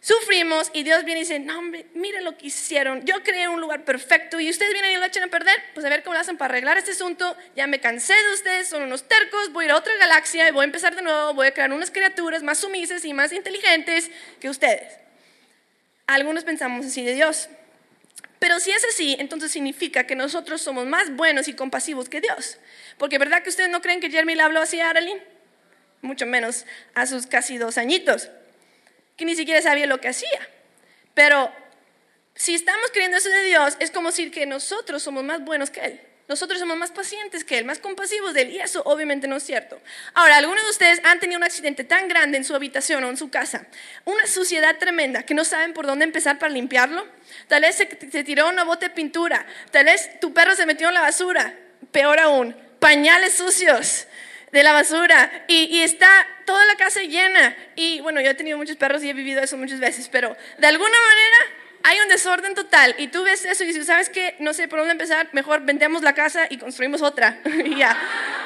Sufrimos 0.00 0.70
y 0.72 0.84
Dios 0.84 1.04
viene 1.04 1.20
y 1.20 1.22
dice, 1.24 1.40
no 1.40 1.58
hombre, 1.58 1.86
miren 1.94 2.22
lo 2.22 2.38
que 2.38 2.46
hicieron, 2.46 3.04
yo 3.04 3.20
creé 3.24 3.48
un 3.48 3.60
lugar 3.60 3.84
perfecto 3.84 4.38
y 4.38 4.48
ustedes 4.48 4.72
vienen 4.72 4.92
y 4.92 4.96
lo 4.96 5.04
echan 5.04 5.24
a 5.24 5.26
perder, 5.26 5.60
pues 5.74 5.84
a 5.84 5.88
ver 5.88 6.04
cómo 6.04 6.14
lo 6.14 6.20
hacen 6.20 6.36
para 6.36 6.52
arreglar 6.52 6.78
este 6.78 6.92
asunto, 6.92 7.36
ya 7.56 7.66
me 7.66 7.80
cansé 7.80 8.14
de 8.14 8.32
ustedes, 8.32 8.68
son 8.68 8.82
unos 8.82 9.08
tercos, 9.08 9.52
voy 9.52 9.64
a 9.64 9.66
ir 9.66 9.70
a 9.72 9.76
otra 9.76 9.92
galaxia 9.96 10.48
y 10.48 10.52
voy 10.52 10.62
a 10.62 10.64
empezar 10.64 10.94
de 10.94 11.02
nuevo, 11.02 11.34
voy 11.34 11.48
a 11.48 11.50
crear 11.52 11.72
unas 11.72 11.90
criaturas 11.90 12.44
más 12.44 12.58
sumisas 12.58 13.04
y 13.04 13.12
más 13.12 13.32
inteligentes 13.32 14.08
que 14.38 14.48
ustedes. 14.48 14.98
Algunos 16.06 16.44
pensamos 16.44 16.86
así 16.86 17.04
de 17.04 17.14
Dios, 17.14 17.48
pero 18.38 18.60
si 18.60 18.70
es 18.70 18.84
así, 18.84 19.16
entonces 19.18 19.50
significa 19.50 20.06
que 20.06 20.14
nosotros 20.14 20.62
somos 20.62 20.86
más 20.86 21.10
buenos 21.16 21.48
y 21.48 21.54
compasivos 21.54 22.08
que 22.08 22.20
Dios, 22.20 22.58
porque 22.98 23.18
¿verdad 23.18 23.42
que 23.42 23.50
ustedes 23.50 23.68
no 23.68 23.82
creen 23.82 24.00
que 24.00 24.10
Jeremy 24.10 24.36
le 24.36 24.42
habló 24.42 24.60
así 24.60 24.78
a 24.78 24.90
Aralyn? 24.90 25.18
Mucho 26.02 26.24
menos 26.24 26.66
a 26.94 27.06
sus 27.06 27.26
casi 27.26 27.58
dos 27.58 27.78
añitos 27.78 28.30
que 29.18 29.26
ni 29.26 29.36
siquiera 29.36 29.60
sabía 29.60 29.86
lo 29.86 30.00
que 30.00 30.08
hacía. 30.08 30.48
Pero 31.12 31.52
si 32.34 32.54
estamos 32.54 32.90
creyendo 32.92 33.18
eso 33.18 33.28
de 33.28 33.42
Dios, 33.42 33.76
es 33.80 33.90
como 33.90 34.08
decir 34.08 34.30
que 34.30 34.46
nosotros 34.46 35.02
somos 35.02 35.24
más 35.24 35.44
buenos 35.44 35.70
que 35.70 35.80
Él. 35.80 36.00
Nosotros 36.28 36.60
somos 36.60 36.76
más 36.76 36.90
pacientes 36.90 37.42
que 37.42 37.58
Él, 37.58 37.64
más 37.64 37.78
compasivos 37.78 38.34
de 38.34 38.42
Él, 38.42 38.50
y 38.50 38.60
eso 38.60 38.82
obviamente 38.84 39.26
no 39.26 39.36
es 39.36 39.42
cierto. 39.42 39.80
Ahora, 40.14 40.36
algunos 40.36 40.62
de 40.62 40.70
ustedes 40.70 41.00
han 41.02 41.18
tenido 41.20 41.38
un 41.38 41.44
accidente 41.44 41.84
tan 41.84 42.06
grande 42.06 42.36
en 42.36 42.44
su 42.44 42.54
habitación 42.54 43.02
o 43.02 43.08
en 43.08 43.16
su 43.16 43.30
casa, 43.30 43.66
una 44.04 44.26
suciedad 44.26 44.76
tremenda 44.78 45.24
que 45.24 45.34
no 45.34 45.44
saben 45.44 45.72
por 45.72 45.86
dónde 45.86 46.04
empezar 46.04 46.38
para 46.38 46.52
limpiarlo. 46.52 47.04
Tal 47.48 47.62
vez 47.62 47.76
se, 47.76 47.88
se 48.10 48.24
tiró 48.24 48.48
una 48.48 48.64
bote 48.64 48.88
de 48.88 48.94
pintura, 48.94 49.46
tal 49.72 49.86
vez 49.86 50.20
tu 50.20 50.32
perro 50.32 50.54
se 50.54 50.66
metió 50.66 50.88
en 50.88 50.94
la 50.94 51.00
basura, 51.00 51.58
peor 51.90 52.20
aún, 52.20 52.54
pañales 52.78 53.34
sucios, 53.34 54.06
de 54.52 54.62
la 54.62 54.72
basura 54.72 55.44
y, 55.48 55.80
está 55.80 56.08
toda 56.44 56.64
la 56.66 56.76
casa 56.76 57.00
llena. 57.02 57.56
Y 57.76 58.00
bueno, 58.00 58.20
yo 58.20 58.30
he 58.30 58.34
tenido 58.34 58.56
muchos 58.58 58.76
perros 58.76 59.02
y 59.02 59.10
he 59.10 59.12
vivido 59.12 59.42
eso 59.42 59.56
muchas 59.56 59.80
veces, 59.80 60.08
pero 60.08 60.36
de 60.58 60.66
alguna 60.66 60.90
manera 60.90 61.36
hay 61.84 62.00
un 62.00 62.08
desorden 62.08 62.54
total 62.54 62.94
y 62.98 63.08
tú 63.08 63.22
ves 63.22 63.44
eso 63.44 63.64
y 63.64 63.68
dices, 63.68 63.86
¿sabes 63.86 64.08
qué? 64.08 64.36
No 64.38 64.52
sé 64.52 64.68
por 64.68 64.78
dónde 64.78 64.92
empezar, 64.92 65.28
mejor 65.32 65.60
vendemos 65.60 66.02
la 66.02 66.14
casa 66.14 66.46
y 66.48 66.58
construimos 66.58 67.02
otra. 67.02 67.40
y 67.64 67.76
ya, 67.76 67.96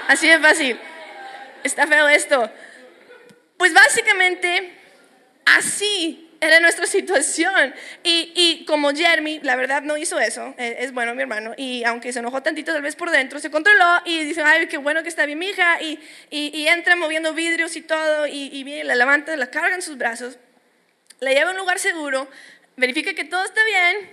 así 0.09 0.29
es 0.29 0.41
fácil. 0.41 0.79
Está 1.63 1.87
feo 1.87 2.09
esto. 2.09 2.51
Pues 3.57 3.73
básicamente, 3.73 4.77
así 5.45 6.32
era 6.43 6.59
nuestra 6.59 6.87
situación. 6.87 7.73
Y, 8.03 8.33
y, 8.35 8.65
como 8.65 8.91
Jeremy, 8.91 9.39
la 9.45 9.55
verdad, 9.55 9.83
no 9.83 9.97
hizo 9.97 10.19
eso. 10.19 10.55
Es, 10.59 10.75
es, 10.81 10.93
bueno, 10.93 11.15
mi 11.15 11.23
hermano. 11.23 11.55
Y 11.57 11.85
aunque 11.85 12.13
se 12.13 12.19
enojó 12.19 12.43
tantito, 12.43 12.73
tal 12.73 12.83
vez 12.83 12.97
por 12.97 13.13
dentro, 13.13 13.39
se 13.39 13.49
controló 13.49 14.03
y 14.05 14.25
dice, 14.25 14.43
ay, 14.43 14.67
qué 14.67 14.77
bueno 14.77 15.05
que 15.05 15.09
está 15.09 15.25
bien 15.25 15.39
mi 15.39 15.47
hija. 15.47 15.81
Y, 15.81 16.01
y, 16.31 16.51
y 16.53 16.67
entra 16.67 16.97
moviendo 16.97 17.33
vidrios 17.33 17.77
y 17.77 17.83
todo. 17.83 18.27
Y, 18.27 18.51
y 18.53 18.65
viene, 18.65 18.83
la 18.83 18.97
levanta, 18.97 19.37
la 19.37 19.51
carga 19.51 19.77
en 19.77 19.83
sus 19.83 19.97
brazos. 19.97 20.37
La 21.21 21.31
lleva 21.31 21.51
a 21.51 21.53
un 21.53 21.59
lugar 21.59 21.79
seguro. 21.79 22.29
Verifica 22.77 23.15
que 23.15 23.25
todo 23.25 23.45
está 23.45 23.65
bien. 23.65 24.11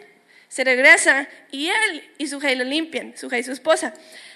Se 0.50 0.64
regresa. 0.64 1.28
Y 1.52 1.70
él 1.70 2.12
y 2.20 2.28
su 2.28 2.38
hija 2.38 2.54
lo 2.54 2.64
limpian. 2.64 3.18
Su 3.18 3.26
hija 3.26 3.40
y 3.40 3.44
su 3.44 3.54
esposa. 3.54 3.96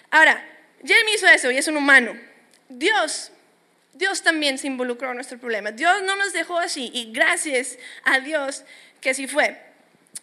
Ahora, 0.10 0.44
Jeremy 0.84 1.14
hizo 1.14 1.28
eso 1.28 1.52
y 1.52 1.58
es 1.58 1.68
un 1.68 1.78
humano. 1.78 2.20
Dios 2.70 3.32
Dios 3.94 4.24
también 4.24 4.58
se 4.58 4.68
involucró 4.68 5.10
en 5.10 5.16
nuestro 5.16 5.38
problema. 5.38 5.72
Dios 5.72 6.02
no 6.04 6.16
nos 6.16 6.34
dejó 6.34 6.58
así 6.60 6.90
y 6.94 7.12
gracias 7.12 7.78
a 8.04 8.20
Dios 8.20 8.64
que 9.02 9.12
así 9.12 9.28
fue. 9.28 9.60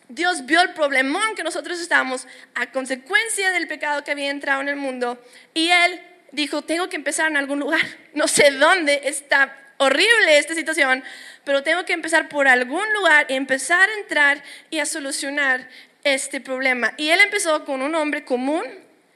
Dios 0.09 0.45
vio 0.45 0.61
el 0.61 0.75
problemón 0.75 1.37
que 1.37 1.45
nosotros 1.45 1.81
estábamos 1.81 2.27
a 2.55 2.73
consecuencia 2.73 3.53
del 3.53 3.69
pecado 3.69 4.03
que 4.03 4.11
había 4.11 4.31
entrado 4.31 4.61
en 4.61 4.69
el 4.69 4.77
mundo 4.77 5.23
y 5.55 5.71
Él 5.71 6.01
dijo, 6.33 6.63
tengo 6.63 6.89
que 6.89 6.97
empezar 6.97 7.31
en 7.31 7.37
algún 7.37 7.61
lugar. 7.61 7.81
No 8.13 8.27
sé 8.27 8.51
dónde 8.51 9.03
está 9.05 9.57
horrible 9.77 10.37
esta 10.37 10.55
situación, 10.55 11.05
pero 11.45 11.63
tengo 11.63 11.85
que 11.85 11.93
empezar 11.93 12.29
por 12.29 12.49
algún 12.49 12.93
lugar 12.93 13.27
y 13.29 13.35
empezar 13.35 13.89
a 13.89 13.99
entrar 14.01 14.43
y 14.69 14.81
a 14.81 14.87
solucionar 14.87 15.69
este 16.05 16.41
problema. 16.41 16.93
Y 16.97 17.11
Él 17.11 17.21
empezó 17.21 17.65
con 17.65 17.81
un 17.81 17.95
hombre 17.95 18.25
común 18.25 18.65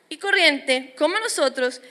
y 0.09 0.19
corriente, 0.19 0.95
como 0.97 1.19
nosotros, 1.19 1.83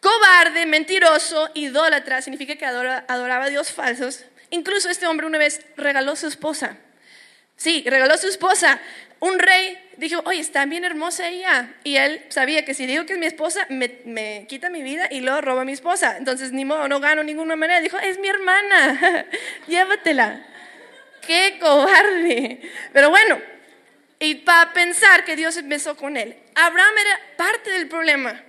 cobarde, 0.00 0.66
mentiroso, 0.66 1.50
idólatra, 1.54 2.22
significa 2.22 2.56
que 2.56 2.66
adoraba 2.66 3.44
a 3.44 3.48
Dios 3.48 3.72
falsos. 3.72 4.24
Incluso 4.50 4.90
este 4.90 5.06
hombre 5.06 5.26
una 5.26 5.38
vez 5.38 5.60
regaló 5.76 6.12
a 6.12 6.16
su 6.16 6.26
esposa. 6.26 6.76
Sí, 7.56 7.84
regaló 7.86 8.14
a 8.14 8.18
su 8.18 8.26
esposa. 8.26 8.80
Un 9.20 9.38
rey 9.38 9.78
dijo, 9.98 10.22
oye, 10.24 10.40
está 10.40 10.64
bien 10.64 10.84
hermosa 10.84 11.28
ella. 11.28 11.74
Y 11.84 11.96
él 11.96 12.24
sabía 12.30 12.64
que 12.64 12.72
si 12.72 12.86
digo 12.86 13.04
que 13.04 13.12
es 13.12 13.18
mi 13.18 13.26
esposa, 13.26 13.66
me, 13.68 14.46
quita 14.48 14.70
mi 14.70 14.82
vida 14.82 15.08
y 15.10 15.20
luego 15.20 15.42
roba 15.42 15.62
a 15.62 15.64
mi 15.66 15.72
esposa. 15.72 16.16
Entonces, 16.16 16.52
ni 16.52 16.64
modo, 16.64 16.88
no 16.88 17.00
gano 17.00 17.22
ninguna 17.22 17.54
manera. 17.54 17.80
Dijo, 17.80 17.98
es 17.98 18.18
mi 18.18 18.28
hermana, 18.28 19.26
llévatela. 19.68 20.46
Qué 21.26 21.58
cobarde. 21.60 22.62
Pero 22.94 23.10
bueno, 23.10 23.38
y 24.18 24.36
para 24.36 24.72
pensar 24.72 25.24
que 25.24 25.36
Dios 25.36 25.56
empezó 25.58 25.96
con 25.96 26.16
él. 26.16 26.34
Abraham 26.54 26.94
era 26.98 27.20
parte 27.36 27.70
del 27.70 27.88
problema. 27.88 28.42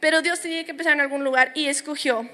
Pero 0.00 0.22
Dios 0.22 0.40
tenía 0.40 0.64
que 0.64 0.70
empezar 0.70 0.92
en 0.92 1.00
algún 1.00 1.24
lugar 1.24 1.52
y 1.54 1.68
escogió 1.68 2.28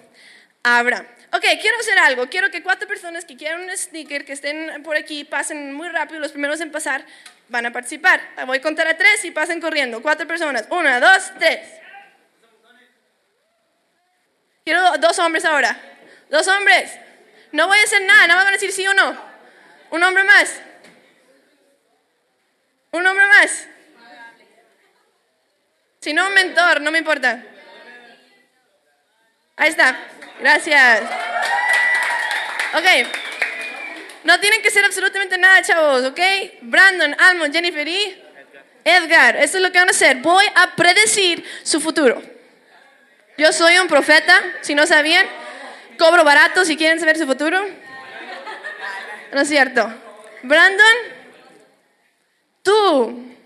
a 0.62 0.78
Abraham. 0.78 1.06
Ok, 1.32 1.44
quiero 1.60 1.78
hacer 1.80 1.98
algo. 1.98 2.28
Quiero 2.28 2.50
que 2.50 2.62
cuatro 2.62 2.86
personas 2.86 3.24
que 3.24 3.36
quieran 3.36 3.62
un 3.62 3.76
sticker, 3.76 4.24
que 4.24 4.32
estén 4.32 4.82
por 4.82 4.96
aquí, 4.96 5.24
pasen 5.24 5.72
muy 5.72 5.88
rápido. 5.88 6.20
Los 6.20 6.32
primeros 6.32 6.60
en 6.60 6.70
pasar 6.70 7.04
van 7.48 7.66
a 7.66 7.72
participar. 7.72 8.20
Voy 8.46 8.58
a 8.58 8.62
contar 8.62 8.86
a 8.86 8.96
tres 8.96 9.24
y 9.24 9.30
pasen 9.30 9.60
corriendo. 9.60 10.00
Cuatro 10.02 10.26
personas. 10.26 10.66
Una, 10.70 11.00
dos, 11.00 11.32
tres. 11.38 11.60
Quiero 14.64 14.96
dos 14.98 15.18
hombres 15.18 15.44
ahora. 15.44 15.78
Dos 16.30 16.46
hombres. 16.48 16.92
No 17.52 17.68
voy 17.68 17.78
a 17.78 17.82
hacer 17.82 18.02
nada, 18.02 18.26
nada 18.26 18.36
más 18.36 18.44
van 18.44 18.54
a 18.54 18.56
decir 18.56 18.72
sí 18.72 18.86
o 18.86 18.94
no. 18.94 19.16
Un 19.90 20.02
hombre 20.02 20.24
más. 20.24 20.60
Un 22.92 23.06
hombre 23.06 23.26
más. 23.26 23.68
Si 26.04 26.12
no, 26.12 26.26
un 26.26 26.34
mentor, 26.34 26.82
no 26.82 26.90
me 26.90 26.98
importa. 26.98 27.42
Ahí 29.56 29.70
está. 29.70 29.96
Gracias. 30.38 31.00
Ok. 32.74 33.08
No 34.24 34.38
tienen 34.38 34.60
que 34.60 34.70
ser 34.70 34.84
absolutamente 34.84 35.38
nada, 35.38 35.62
chavos, 35.62 36.04
¿ok? 36.04 36.20
Brandon, 36.60 37.16
Almond, 37.18 37.54
Jennifer 37.54 37.88
y 37.88 38.22
Edgar. 38.84 39.36
Eso 39.36 39.56
es 39.56 39.62
lo 39.62 39.72
que 39.72 39.78
van 39.78 39.88
a 39.88 39.92
hacer. 39.92 40.18
Voy 40.18 40.44
a 40.54 40.76
predecir 40.76 41.42
su 41.62 41.80
futuro. 41.80 42.22
Yo 43.38 43.50
soy 43.54 43.78
un 43.78 43.88
profeta, 43.88 44.42
si 44.60 44.74
no 44.74 44.86
sabían. 44.86 45.26
Cobro 45.98 46.22
barato 46.22 46.66
si 46.66 46.76
quieren 46.76 47.00
saber 47.00 47.16
su 47.16 47.24
futuro. 47.26 47.66
No 49.32 49.40
es 49.40 49.48
cierto. 49.48 49.90
Brandon, 50.42 50.96
tú, 52.62 53.36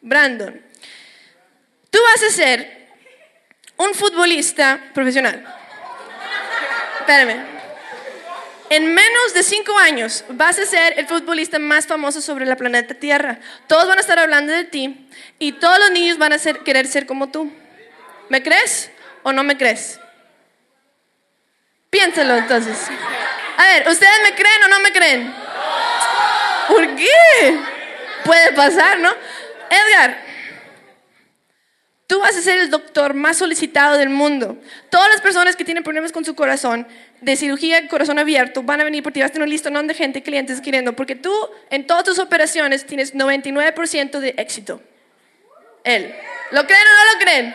Brandon, 0.00 0.65
tú 1.90 1.98
vas 2.02 2.22
a 2.22 2.30
ser 2.30 2.88
un 3.76 3.94
futbolista 3.94 4.80
profesional 4.94 5.56
espérame. 7.06 7.46
En 8.68 8.94
menos 8.94 9.32
de 9.32 9.44
cinco 9.44 9.78
años 9.78 10.24
vas 10.28 10.58
a 10.58 10.66
ser 10.66 10.98
el 10.98 11.06
futbolista 11.06 11.60
más 11.60 11.86
famoso 11.86 12.20
sobre 12.20 12.46
la 12.46 12.56
planeta 12.56 12.94
Tierra. 12.94 13.38
Todos 13.68 13.86
van 13.86 13.98
a 13.98 14.00
estar 14.00 14.18
hablando 14.18 14.52
de 14.52 14.64
ti 14.64 15.08
y 15.38 15.52
todos 15.52 15.78
los 15.78 15.92
niños 15.92 16.18
van 16.18 16.32
a 16.32 16.38
querer 16.64 16.88
ser 16.88 17.06
como 17.06 17.28
tú. 17.28 17.52
¿Me 18.28 18.42
crees 18.42 18.90
o 19.22 19.32
no 19.32 19.44
me 19.44 19.56
crees? 19.56 20.00
Piénsalo 21.90 22.34
entonces. 22.34 22.76
A 23.56 23.66
ver, 23.66 23.88
¿ustedes 23.88 24.22
me 24.24 24.34
creen 24.34 24.64
o 24.64 24.68
no 24.68 24.80
me 24.80 24.92
creen? 24.92 25.32
¿Por 26.66 26.96
qué? 26.96 27.58
Puede 28.24 28.52
pasar, 28.52 28.98
¿no? 28.98 29.14
Edgar, 29.70 30.25
Tú 32.06 32.20
vas 32.20 32.36
a 32.36 32.42
ser 32.42 32.58
el 32.58 32.70
doctor 32.70 33.14
más 33.14 33.38
solicitado 33.38 33.98
del 33.98 34.10
mundo. 34.10 34.56
Todas 34.90 35.08
las 35.08 35.20
personas 35.20 35.56
que 35.56 35.64
tienen 35.64 35.82
problemas 35.82 36.12
con 36.12 36.24
su 36.24 36.36
corazón, 36.36 36.86
de 37.20 37.34
cirugía 37.34 37.88
corazón 37.88 38.20
abierto, 38.20 38.62
van 38.62 38.80
a 38.80 38.84
venir 38.84 39.02
porque 39.02 39.20
vas 39.20 39.30
a 39.30 39.32
tener 39.32 39.44
un 39.44 39.50
listón 39.50 39.86
de 39.88 39.94
gente, 39.94 40.22
clientes 40.22 40.60
queriendo, 40.60 40.92
porque 40.94 41.16
tú 41.16 41.32
en 41.68 41.84
todas 41.86 42.04
tus 42.04 42.20
operaciones 42.20 42.86
tienes 42.86 43.14
99% 43.14 44.20
de 44.20 44.34
éxito. 44.36 44.80
Él. 45.82 46.14
¿Lo 46.52 46.64
creen 46.64 46.82
o 46.82 47.04
no 47.04 47.12
lo 47.12 47.18
creen? 47.18 47.54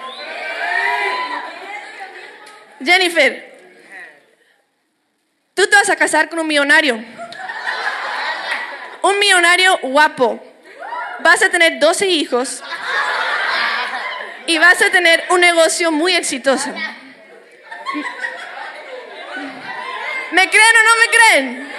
Jennifer, 2.83 3.57
tú 5.53 5.65
te 5.67 5.75
vas 5.75 5.89
a 5.89 5.95
casar 5.95 6.27
con 6.27 6.39
un 6.39 6.47
millonario. 6.47 6.95
Un 9.01 9.17
millonario 9.17 9.79
guapo. 9.81 10.43
Vas 11.19 11.41
a 11.41 11.49
tener 11.49 11.79
12 11.79 12.07
hijos 12.07 12.61
y 14.47 14.57
vas 14.57 14.81
a 14.81 14.89
tener 14.89 15.23
un 15.29 15.41
negocio 15.41 15.91
muy 15.91 16.15
exitoso. 16.15 16.73
¿Me 20.31 20.49
creen 20.49 20.75
o 20.77 20.83
no 20.83 20.95
me 20.95 21.07
creen? 21.17 21.71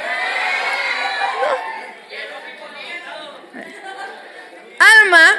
Alma, 4.79 5.35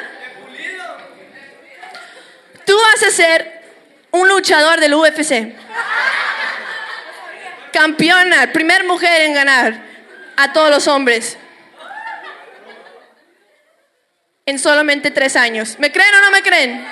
tú 2.65 2.75
vas 2.79 3.03
a 3.03 3.11
ser 3.11 3.61
un 4.11 4.27
luchador 4.27 4.79
del 4.79 4.93
UFC. 4.93 5.53
Campeona, 7.71 8.51
primer 8.51 8.83
mujer 8.83 9.21
en 9.21 9.33
ganar 9.33 9.75
a 10.37 10.53
todos 10.53 10.69
los 10.69 10.87
hombres. 10.87 11.37
En 14.45 14.59
solamente 14.59 15.11
tres 15.11 15.35
años. 15.35 15.77
¿Me 15.79 15.91
creen 15.91 16.13
o 16.15 16.21
no 16.21 16.31
me 16.31 16.41
creen? 16.41 16.85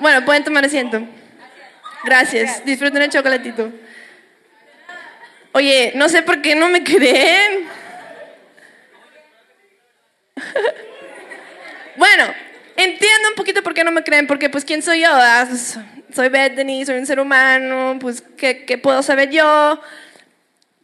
Bueno, 0.00 0.24
pueden 0.24 0.42
tomar 0.42 0.64
asiento. 0.64 1.06
Gracias. 2.04 2.64
Disfruten 2.64 3.02
el 3.02 3.10
chocolatito. 3.10 3.70
Oye, 5.52 5.92
no 5.94 6.08
sé 6.08 6.22
por 6.22 6.40
qué 6.40 6.54
no 6.54 6.68
me 6.68 6.82
creen. 6.82 7.68
bueno, 11.96 12.32
entiendo 12.76 13.28
un 13.28 13.34
poquito 13.34 13.62
por 13.62 13.74
qué 13.74 13.84
no 13.84 13.90
me 13.90 14.02
creen, 14.02 14.26
porque 14.26 14.48
pues 14.48 14.64
quién 14.64 14.82
soy 14.82 15.00
yo, 15.00 15.10
ah, 15.10 15.44
pues, 15.48 15.78
soy 16.14 16.28
Bethany, 16.28 16.84
soy 16.86 16.98
un 16.98 17.06
ser 17.06 17.20
humano, 17.20 17.98
pues 18.00 18.22
¿qué, 18.38 18.64
¿qué, 18.64 18.78
puedo 18.78 19.02
saber 19.02 19.30
yo. 19.30 19.80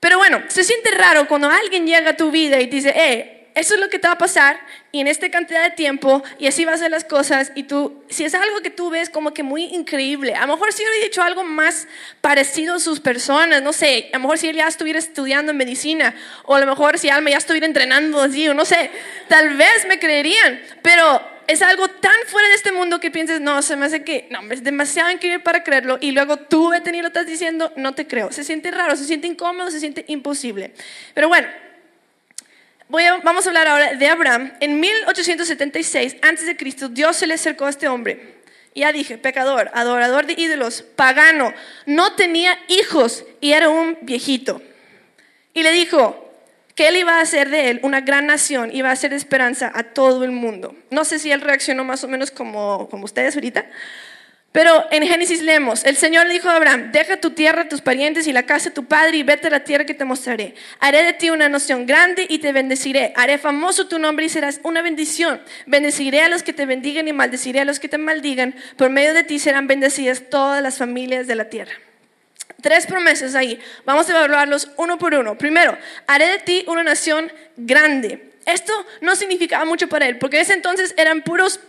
Pero 0.01 0.19
bueno, 0.19 0.43
se 0.49 0.63
siente 0.63 0.91
raro 0.91 1.27
cuando 1.27 1.49
alguien 1.49 1.87
llega 1.87 2.11
a 2.11 2.17
tu 2.17 2.31
vida 2.31 2.61
y 2.61 2.67
te 2.67 2.77
dice, 2.77 2.93
eh, 2.95 3.36
eso 3.57 3.75
es 3.75 3.81
lo 3.81 3.89
que 3.89 3.99
te 3.99 4.07
va 4.07 4.13
a 4.15 4.19
pasar 4.19 4.61
y 4.93 5.01
en 5.01 5.09
esta 5.09 5.31
cantidad 5.31 5.65
de 5.65 5.71
tiempo 5.71 6.23
y 6.39 6.47
así 6.47 6.67
va 6.67 6.75
a 6.75 6.77
ser 6.77 6.91
las 6.91 7.05
cosas 7.05 7.53
y 7.55 7.63
tú, 7.63 8.05
si 8.11 8.27
es 8.27 8.35
algo 8.35 8.61
que 8.61 8.69
tú 8.69 8.91
ves 8.91 9.09
como 9.09 9.33
que 9.33 9.43
muy 9.43 9.65
increíble, 9.65 10.35
a 10.35 10.43
lo 10.43 10.53
mejor 10.53 10.75
si 10.75 10.83
hubiera 10.83 11.05
dicho 11.05 11.23
algo 11.23 11.43
más 11.43 11.89
parecido 12.21 12.75
a 12.75 12.81
sus 12.81 13.01
personas, 13.01 13.63
no 13.63 13.73
sé, 13.73 14.11
a 14.13 14.19
lo 14.19 14.25
mejor 14.25 14.37
si 14.37 14.49
él 14.49 14.57
ya 14.57 14.69
estuviera 14.69 14.99
estudiando 14.99 15.53
en 15.53 15.57
medicina 15.57 16.15
o 16.45 16.55
a 16.55 16.61
lo 16.61 16.67
mejor 16.67 16.99
si 16.99 17.09
Alma 17.09 17.31
ya 17.31 17.39
estuviera 17.39 17.67
entrenando 17.67 18.21
así 18.21 18.47
o 18.47 18.53
no 18.53 18.67
sé, 18.67 18.91
tal 19.27 19.57
vez 19.57 19.87
me 19.89 19.99
creerían, 19.99 20.61
pero 20.83 21.23
es 21.47 21.63
algo 21.63 21.89
tan 21.89 22.13
fuera 22.27 22.49
de 22.49 22.57
este 22.57 22.73
mundo 22.73 23.01
que 23.01 23.11
pienses, 23.11 23.41
no, 23.41 23.63
se 23.63 23.77
me 23.77 23.87
hace 23.87 24.05
que, 24.05 24.29
no, 24.31 24.41
es 24.53 24.65
demasiado 24.65 25.11
increíble 25.11 25.41
para 25.41 25.65
creerlo 25.65 25.97
y 25.99 26.11
luego 26.11 26.37
tú, 26.37 26.69
Bethany, 26.69 27.01
lo 27.01 27.09
estás 27.09 27.27
diciendo, 27.27 27.73
no 27.77 27.95
te 27.95 28.07
creo, 28.07 28.33
se 28.33 28.45
siente 28.45 28.71
raro, 28.71 28.97
se 28.97 29.05
siente 29.05 29.27
incómodo, 29.27 29.71
se 29.71 29.81
siente 29.81 30.05
imposible. 30.09 30.73
Pero 31.15 31.29
bueno, 31.29 31.49
Vamos 32.89 33.47
a 33.47 33.51
hablar 33.51 33.67
ahora 33.67 33.95
de 33.95 34.09
Abraham. 34.09 34.53
En 34.61 34.79
1876, 34.79 36.17
antes 36.23 36.47
de 36.47 36.57
Cristo, 36.57 36.89
Dios 36.89 37.17
se 37.17 37.27
le 37.27 37.35
acercó 37.35 37.67
a 37.67 37.71
este 37.71 37.89
hombre. 37.89 38.37
Ya 38.75 38.93
dije, 38.93 39.19
pecador, 39.19 39.71
adorador 39.75 40.27
de 40.27 40.35
ídolos, 40.37 40.83
pagano, 40.83 41.53
no 41.87 42.13
tenía 42.13 42.59
hijos 42.69 43.25
y 43.41 43.53
era 43.53 43.71
un 43.71 43.99
viejito. 44.03 44.63
Y 45.55 45.63
le 45.63 45.73
dijo 45.73 46.31
que 46.75 46.89
él 46.89 46.97
iba 46.97 47.19
a 47.19 47.23
hacer 47.23 47.49
de 47.49 47.71
él 47.71 47.81
una 47.83 48.03
gran 48.03 48.27
nación, 48.27 48.71
iba 48.75 48.91
a 48.91 48.93
hacer 48.93 49.15
esperanza 49.15 49.73
a 49.75 49.83
todo 49.83 50.25
el 50.25 50.31
mundo. 50.31 50.77
No 50.91 51.07
sé 51.07 51.19
si 51.19 51.33
él 51.33 51.41
reaccionó 51.41 51.85
más 51.85 52.05
o 52.05 52.09
menos 52.09 52.31
como, 52.31 52.89
como 52.91 53.07
ustedes 53.07 53.35
ahorita, 53.35 53.65
pero 54.57 54.87
en 54.91 55.07
Génesis 55.07 55.43
leemos, 55.43 55.85
el 55.85 55.99
Señor 55.99 56.27
le 56.27 56.33
dijo 56.33 56.49
a 56.49 56.57
Abraham, 56.57 56.91
deja 56.91 57.19
tu 57.19 57.33
tierra, 57.33 57.69
tus 57.69 57.83
parientes 57.83 58.27
y 58.27 58.33
la 58.33 58.45
casa 58.45 58.71
de 58.71 58.75
tu 58.75 58.87
padre 58.87 59.19
y 59.19 59.23
vete 59.23 59.49
a 59.49 59.51
la 59.51 59.65
tierra 59.65 59.85
que 59.85 59.93
te 59.93 60.07
mostraré. 60.07 60.55
Haré 60.81 61.03
de 61.03 61.13
ti 61.13 61.29
una 61.29 61.51
nación 61.51 61.85
grande 61.85 62.27
y 62.27 62.39
te 62.39 62.53
bendeciré. 62.53 63.13
Haré 63.17 63.37
famoso 63.37 63.87
tu 63.87 63.99
nombre 63.99 64.25
y 64.25 64.31
serás 64.31 64.61
una 64.63 64.81
bendición. 64.81 65.43
Bendeciré 65.67 66.23
a 66.23 66.31
los 66.31 66.43
que 66.43 66.55
te 66.55 66.65
bendigan 66.65 67.07
y 67.07 67.13
maldeciré 67.13 67.61
a 67.61 67.67
los 67.67 67.79
que 67.79 67.91
te 67.91 67.99
maldigan. 67.99 68.55
Por 68.79 68.89
medio 68.89 69.13
de 69.13 69.25
ti 69.25 69.39
serán 69.39 69.67
bendecidas 69.67 70.23
todas 70.31 70.63
las 70.63 70.79
familias 70.79 71.27
de 71.27 71.35
la 71.35 71.51
tierra. 71.51 71.75
Tres 72.63 72.87
promesas 72.87 73.35
ahí. 73.35 73.61
Vamos 73.85 74.09
a 74.09 74.13
evaluarlos 74.13 74.71
uno 74.79 74.97
por 74.97 75.13
uno. 75.13 75.37
Primero, 75.37 75.77
haré 76.07 76.29
de 76.29 76.39
ti 76.39 76.65
una 76.67 76.83
nación 76.83 77.31
grande. 77.59 78.33
Esto 78.47 78.73
no 79.03 79.17
significaba 79.17 79.67
mucho 79.67 79.87
para 79.87 80.09
él, 80.09 80.17
porque 80.17 80.37
en 80.37 80.43
ese 80.45 80.55
entonces 80.55 80.95
eran 80.97 81.21
puros 81.21 81.61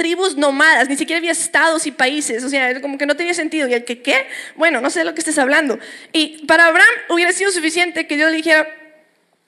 tribus 0.00 0.34
nómadas, 0.34 0.88
ni 0.88 0.96
siquiera 0.96 1.18
había 1.18 1.32
estados 1.32 1.86
y 1.86 1.90
países, 1.90 2.42
o 2.42 2.48
sea, 2.48 2.80
como 2.80 2.96
que 2.96 3.04
no 3.04 3.16
tenía 3.16 3.34
sentido. 3.34 3.68
¿Y 3.68 3.74
el 3.74 3.84
que 3.84 4.00
qué? 4.00 4.26
Bueno, 4.56 4.80
no 4.80 4.88
sé 4.88 5.00
de 5.00 5.04
lo 5.04 5.12
que 5.12 5.18
estés 5.20 5.36
hablando. 5.36 5.78
Y 6.10 6.46
para 6.46 6.68
Abraham 6.68 6.88
hubiera 7.10 7.32
sido 7.32 7.50
suficiente 7.50 8.06
que 8.06 8.16
Dios 8.16 8.30
le 8.30 8.38
dijera, 8.38 8.66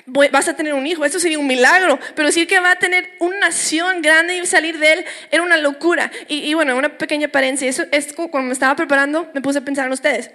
"Voy- 0.04 0.28
vas 0.28 0.49
a 0.49 0.54
tener 0.54 0.75
un 0.75 0.87
hijo, 0.87 1.06
eso 1.06 1.18
sería 1.18 1.38
un 1.38 1.47
milagro, 1.47 1.99
pero 2.14 2.26
decir 2.26 2.47
que 2.47 2.61
va 2.61 2.73
a 2.73 2.76
tener 2.76 3.12
una 3.18 3.38
nación 3.38 4.02
grande 4.02 4.37
y 4.37 4.44
salir 4.44 4.78
de 4.78 4.92
él 4.92 5.04
era 5.30 5.42
una 5.42 5.56
locura. 5.56 6.12
Y, 6.28 6.52
bueno, 6.52 6.76
una 6.76 6.99
pequeña 6.99 7.28
parencia, 7.28 7.66
eso 7.66 7.85
es 7.90 8.12
como 8.12 8.30
cuando 8.30 8.49
me 8.49 8.52
estaba 8.52 8.76
preparando, 8.76 9.30
me 9.32 9.40
puse 9.40 9.61
a 9.61 9.62
pensar 9.62 9.87
en 9.87 9.92
ustedes. 9.92 10.30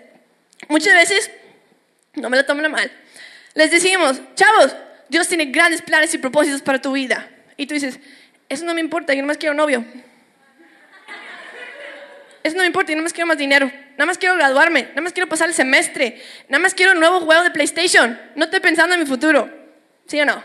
Muchas 0.68 0.96
veces, 0.96 1.30
no 2.16 2.28
me 2.32 2.38
lo 2.38 2.44
tomen 2.44 2.72
mal, 2.72 2.92
les 3.54 3.70
decimos, 3.70 4.20
chavos, 4.34 4.76
Dios 5.10 5.28
tiene 5.28 5.46
grandes 5.46 5.84
planes 5.84 6.12
y 6.16 6.18
propósitos 6.18 6.64
para 6.64 6.82
tu 6.82 6.94
vida. 6.94 7.30
Y 7.56 7.68
tú 7.68 7.76
dices, 7.76 8.00
eso 8.50 8.66
no 8.66 8.74
me 8.74 8.82
importa, 8.82 9.14
yo 9.14 9.22
nomás 9.22 9.38
quiero 9.38 9.54
novio. 9.54 9.86
Eso 12.44 12.56
no 12.56 12.62
me 12.62 12.68
importa, 12.68 12.92
yo 12.92 12.96
nada 12.96 13.04
más 13.04 13.14
quiero 13.14 13.28
más 13.28 13.38
dinero. 13.38 13.70
Nada 13.98 14.06
más 14.06 14.18
quiero 14.18 14.36
graduarme. 14.36 14.84
Nada 14.90 15.02
más 15.02 15.12
quiero 15.12 15.28
pasar 15.28 15.50
el 15.50 15.54
semestre. 15.54 16.22
Nada 16.48 16.62
más 16.62 16.74
quiero 16.74 16.94
un 16.94 17.00
nuevo 17.00 17.20
juego 17.22 17.44
de 17.44 17.52
PlayStation. 17.52 18.18
No 18.36 18.46
estoy 18.46 18.60
pensando 18.60 18.94
en 18.94 19.02
mi 19.02 19.06
futuro. 19.06 19.50
¿Sí 20.06 20.22
o 20.22 20.26
no? 20.26 20.42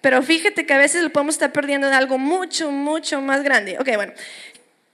Pero 0.00 0.22
fíjate 0.22 0.66
que 0.66 0.72
a 0.72 0.78
veces 0.78 1.02
lo 1.02 1.10
podemos 1.10 1.34
estar 1.34 1.52
perdiendo 1.52 1.88
de 1.88 1.94
algo 1.94 2.18
mucho, 2.18 2.72
mucho 2.72 3.20
más 3.20 3.42
grande. 3.42 3.78
Ok, 3.78 3.94
bueno. 3.94 4.12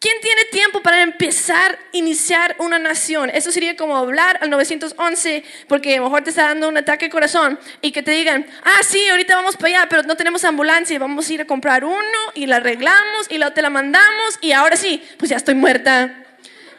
¿Quién 0.07 0.21
tiene 0.21 0.45
tiempo 0.53 0.83
para 0.83 1.03
empezar, 1.03 1.81
iniciar 1.91 2.55
una 2.61 2.79
nación? 2.79 3.29
Eso 3.29 3.51
sería 3.51 3.75
como 3.75 3.97
hablar 3.97 4.39
al 4.41 4.51
911 4.51 5.43
porque 5.67 5.95
a 5.95 5.97
lo 5.97 6.05
mejor 6.05 6.23
te 6.23 6.31
está 6.31 6.45
dando 6.45 6.69
un 6.69 6.77
ataque 6.77 7.07
de 7.07 7.11
corazón 7.11 7.59
y 7.83 7.91
que 7.91 8.05
te 8.05 8.13
digan, 8.13 8.47
ah, 8.63 8.85
sí, 8.85 9.09
ahorita 9.09 9.35
vamos 9.35 9.57
para 9.57 9.81
allá, 9.81 9.89
pero 9.89 10.05
no 10.05 10.17
tenemos 10.17 10.45
ambulancia, 10.45 10.97
vamos 11.01 11.29
a 11.29 11.33
ir 11.33 11.41
a 11.41 11.45
comprar 11.45 11.85
uno 11.85 12.19
y 12.35 12.47
la 12.47 12.59
arreglamos 12.59 13.27
y 13.31 13.39
luego 13.39 13.53
te 13.53 13.63
la 13.63 13.71
mandamos 13.71 14.39
y 14.41 14.53
ahora 14.53 14.77
sí, 14.77 15.03
pues 15.19 15.29
ya 15.29 15.39
estoy 15.39 15.57
muerta. 15.57 16.15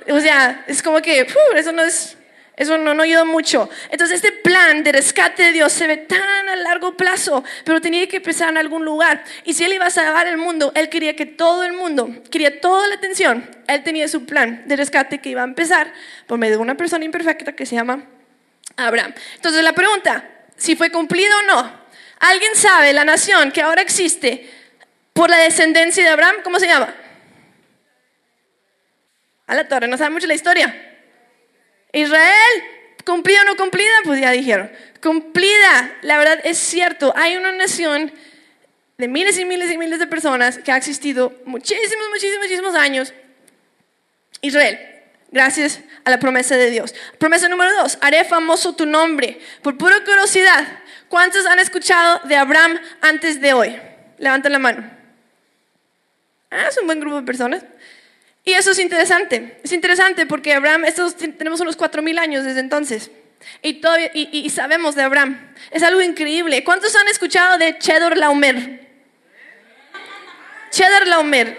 O 0.09 0.21
sea, 0.21 0.63
es 0.65 0.81
como 0.81 1.01
que, 1.01 1.27
eso 1.57 1.73
no 1.73 1.83
es, 1.83 2.15
eso 2.57 2.75
no, 2.79 2.95
no 2.95 3.03
ayuda 3.03 3.23
mucho. 3.23 3.69
Entonces, 3.91 4.15
este 4.15 4.31
plan 4.31 4.83
de 4.83 4.91
rescate 4.91 5.43
de 5.43 5.51
Dios 5.51 5.71
se 5.71 5.85
ve 5.85 5.97
tan 5.97 6.49
a 6.49 6.55
largo 6.55 6.97
plazo, 6.97 7.43
pero 7.63 7.79
tenía 7.79 8.07
que 8.07 8.17
empezar 8.17 8.49
en 8.49 8.57
algún 8.57 8.83
lugar. 8.83 9.23
Y 9.45 9.53
si 9.53 9.63
Él 9.63 9.73
iba 9.73 9.85
a 9.85 9.91
salvar 9.91 10.25
el 10.25 10.37
mundo, 10.37 10.71
Él 10.73 10.89
quería 10.89 11.15
que 11.15 11.27
todo 11.27 11.63
el 11.63 11.73
mundo, 11.73 12.09
quería 12.31 12.59
toda 12.59 12.87
la 12.87 12.95
atención. 12.95 13.47
Él 13.67 13.83
tenía 13.83 14.07
su 14.07 14.25
plan 14.25 14.63
de 14.65 14.75
rescate 14.75 15.19
que 15.19 15.29
iba 15.29 15.41
a 15.41 15.43
empezar 15.43 15.93
por 16.25 16.39
medio 16.39 16.55
de 16.55 16.63
una 16.63 16.75
persona 16.75 17.05
imperfecta 17.05 17.53
que 17.53 17.67
se 17.67 17.75
llama 17.75 18.03
Abraham. 18.75 19.13
Entonces, 19.35 19.63
la 19.63 19.73
pregunta, 19.73 20.27
si 20.55 20.75
fue 20.75 20.89
cumplido 20.89 21.37
o 21.37 21.41
no. 21.43 21.87
¿Alguien 22.19 22.55
sabe 22.55 22.91
la 22.91 23.05
nación 23.05 23.51
que 23.51 23.61
ahora 23.61 23.83
existe 23.83 24.49
por 25.13 25.29
la 25.29 25.37
descendencia 25.37 26.03
de 26.03 26.09
Abraham? 26.09 26.37
¿Cómo 26.43 26.59
se 26.59 26.65
llama? 26.65 26.91
A 29.45 29.53
la 29.53 29.67
torre, 29.67 29.87
no 29.87 29.95
sabe 29.95 30.09
mucho 30.09 30.25
la 30.25 30.33
historia. 30.33 30.96
Israel, 31.97 32.63
cumplida 33.05 33.41
o 33.41 33.45
no 33.45 33.55
cumplida, 33.55 33.95
pues 34.03 34.21
ya 34.21 34.31
dijeron. 34.31 34.71
Cumplida, 35.01 35.97
la 36.01 36.17
verdad 36.17 36.39
es 36.43 36.57
cierto, 36.57 37.13
hay 37.15 37.35
una 37.35 37.51
nación 37.51 38.11
de 38.97 39.07
miles 39.07 39.37
y 39.39 39.45
miles 39.45 39.71
y 39.71 39.77
miles 39.77 39.99
de 39.99 40.07
personas 40.07 40.57
que 40.59 40.71
ha 40.71 40.77
existido 40.77 41.33
muchísimos, 41.45 42.09
muchísimos, 42.09 42.39
muchísimos 42.39 42.75
años. 42.75 43.13
Israel, 44.41 44.79
gracias 45.31 45.81
a 46.03 46.09
la 46.11 46.19
promesa 46.19 46.57
de 46.57 46.69
Dios. 46.69 46.93
Promesa 47.17 47.47
número 47.49 47.71
dos, 47.81 47.97
haré 48.01 48.23
famoso 48.25 48.75
tu 48.75 48.85
nombre. 48.85 49.39
Por 49.61 49.77
pura 49.77 50.03
curiosidad, 50.03 50.67
¿cuántos 51.09 51.45
han 51.45 51.59
escuchado 51.59 52.21
de 52.25 52.35
Abraham 52.35 52.79
antes 53.01 53.41
de 53.41 53.53
hoy? 53.53 53.79
Levanten 54.17 54.51
la 54.51 54.59
mano. 54.59 54.89
Ah, 56.49 56.67
es 56.69 56.77
un 56.77 56.85
buen 56.85 56.99
grupo 56.99 57.17
de 57.17 57.23
personas. 57.23 57.63
Y 58.47 58.53
eso 58.53 58.71
es 58.71 58.79
interesante. 58.79 59.59
Es 59.61 59.73
interesante 59.73 60.25
porque 60.25 60.53
Abraham, 60.53 60.85
estos 60.85 61.17
tenemos 61.17 61.59
unos 61.59 61.75
cuatro 61.75 62.01
mil 62.01 62.17
años 62.17 62.45
desde 62.45 62.61
entonces. 62.61 63.11
Y, 63.61 63.81
y, 64.13 64.49
sabemos 64.49 64.95
de 64.95 65.03
Abraham. 65.03 65.53
Es 65.69 65.83
algo 65.83 66.01
increíble. 66.01 66.63
¿Cuántos 66.63 66.95
han 66.95 67.09
escuchado 67.09 67.57
de 67.57 67.77
Cheddar 67.77 68.15
Laumer? 68.15 68.87
Cheddar 70.71 71.07
Laumer. 71.07 71.57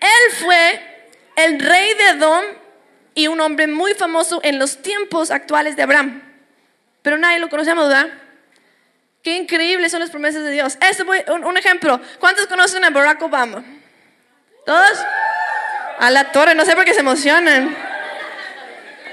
Él 0.00 0.34
fue 0.44 0.82
el 1.36 1.60
rey 1.60 1.94
de 1.94 2.08
Edom 2.08 2.44
y 3.14 3.28
un 3.28 3.40
hombre 3.40 3.68
muy 3.68 3.94
famoso 3.94 4.40
en 4.42 4.58
los 4.58 4.82
tiempos 4.82 5.30
actuales 5.30 5.76
de 5.76 5.82
Abraham. 5.82 6.20
Pero 7.02 7.18
nadie 7.18 7.38
lo 7.38 7.48
conocemos, 7.48 7.86
¿verdad? 7.86 8.08
Qué 9.22 9.36
increíbles 9.36 9.92
son 9.92 10.00
las 10.00 10.10
promesas 10.10 10.42
de 10.42 10.50
Dios. 10.50 10.76
Este 10.80 11.04
voy- 11.04 11.22
un, 11.28 11.44
un 11.44 11.56
ejemplo. 11.56 12.00
¿Cuántos 12.18 12.48
conocen 12.48 12.82
a 12.82 12.90
Barack 12.90 13.22
Obama? 13.22 13.64
¿Todos? 14.66 14.98
A 15.98 16.10
la 16.10 16.30
torre, 16.32 16.54
no 16.54 16.64
sé 16.64 16.74
por 16.74 16.84
qué 16.84 16.94
se 16.94 17.00
emocionan. 17.00 17.76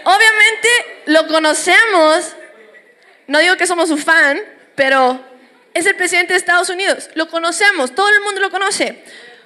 Obviamente 0.04 0.70
lo 1.08 1.28
conocemos, 1.28 2.36
no 3.28 3.40
digo 3.40 3.58
que 3.58 3.66
somos 3.66 3.90
su 3.90 3.98
fan, 3.98 4.40
pero 4.76 5.20
es 5.74 5.86
el 5.86 5.96
presidente 5.96 6.34
de 6.34 6.38
Estados 6.38 6.70
Unidos. 6.70 7.10
Lo 7.16 7.28
conocemos, 7.28 7.96
todo 7.96 8.10
el 8.10 8.22
mundo 8.22 8.40
lo 8.40 8.52
conoce. 8.52 9.04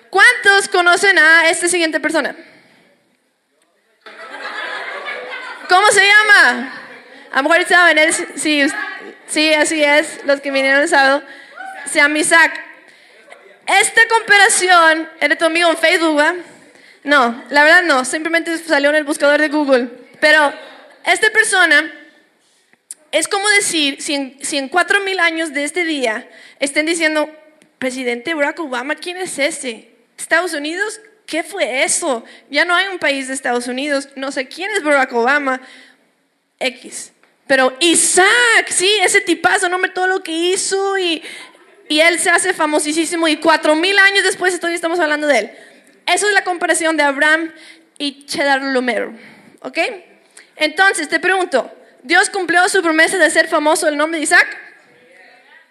¿Cuántos 0.10 0.68
conocen 0.68 1.18
a 1.18 1.50
esta 1.50 1.68
siguiente 1.68 2.00
persona? 2.00 2.36
¿Cómo 5.70 5.88
se 5.92 6.06
llama? 6.06 6.74
A 7.32 7.38
lo 7.38 7.50
mejor 7.50 7.66
saben, 7.68 7.98
él, 8.00 8.14
sí, 8.14 8.66
sí, 9.28 9.54
así 9.54 9.84
es, 9.84 10.26
los 10.26 10.42
que 10.42 10.52
vinieron 10.52 10.82
el 10.82 10.90
sábado. 10.90 11.24
Se 11.86 12.00
llama. 12.00 12.20
Esta 12.20 14.02
comparación, 14.10 15.10
¿era 15.22 15.36
tu 15.38 15.46
amigo 15.46 15.70
en 15.70 15.78
Facebook, 15.78 16.18
¿verdad? 16.18 16.36
No, 17.04 17.44
la 17.50 17.64
verdad 17.64 17.84
no, 17.84 18.06
simplemente 18.06 18.58
salió 18.58 18.90
en 18.90 18.98
el 18.98 19.04
buscador 19.04 19.40
de 19.40 19.50
Google. 19.50 19.90
Pero 20.20 20.54
esta 21.06 21.30
persona 21.30 21.92
es 23.12 23.28
como 23.28 23.48
decir, 23.50 24.02
si 24.02 24.14
en, 24.14 24.38
si 24.42 24.58
en 24.58 24.70
cuatro 24.70 25.00
mil 25.02 25.20
años 25.20 25.54
de 25.54 25.64
este 25.64 25.84
día 25.84 26.30
estén 26.60 26.86
diciendo, 26.86 27.30
presidente 27.80 28.34
Barack 28.34 28.60
Obama, 28.60 28.96
¿quién 28.96 29.18
es 29.18 29.40
ese? 29.40 29.90
Estados 30.18 30.54
Unidos, 30.54 31.00
¿qué 31.26 31.44
fue 31.44 31.84
eso? 31.84 32.24
Ya 32.52 32.66
no 32.66 32.76
hay 32.76 32.88
un 32.88 33.00
país 33.00 33.28
de 33.28 33.34
Estados 33.34 33.68
Unidos, 33.68 34.10
no 34.16 34.32
sé 34.32 34.48
quién 34.48 34.70
es 34.72 34.84
Barack 34.84 35.14
Obama, 35.14 35.62
X. 36.60 37.14
Pero 37.48 37.76
Isaac, 37.80 38.68
sí, 38.70 38.92
ese 39.02 39.22
tipazo, 39.22 39.70
no 39.70 39.80
me 39.80 39.90
todo 39.90 40.06
lo 40.06 40.22
que 40.22 40.32
hizo 40.32 40.98
y, 41.00 41.24
y 41.88 42.02
él 42.02 42.20
se 42.20 42.30
hace 42.30 42.54
famosísimo 42.54 43.28
y 43.28 43.38
cuatro 43.38 43.74
mil 43.74 43.98
años 43.98 44.24
después 44.24 44.56
todavía 44.58 44.76
estamos 44.76 45.00
hablando 45.00 45.26
de 45.26 45.40
él. 45.40 45.52
Eso 46.14 46.28
es 46.28 46.34
la 46.34 46.44
comparación 46.44 46.98
de 46.98 47.04
Abraham 47.04 47.52
y 47.98 48.26
Cheddar 48.26 48.62
Lomero, 48.62 49.14
¿ok? 49.62 49.78
Entonces, 50.56 51.08
te 51.08 51.20
pregunto, 51.20 51.72
¿Dios 52.04 52.30
cumplió 52.30 52.68
su 52.70 52.82
promesa 52.82 53.18
de 53.18 53.30
ser 53.30 53.48
famoso 53.48 53.88
el 53.88 53.98
nombre 53.98 54.18
de 54.18 54.24
Isaac? 54.24 54.48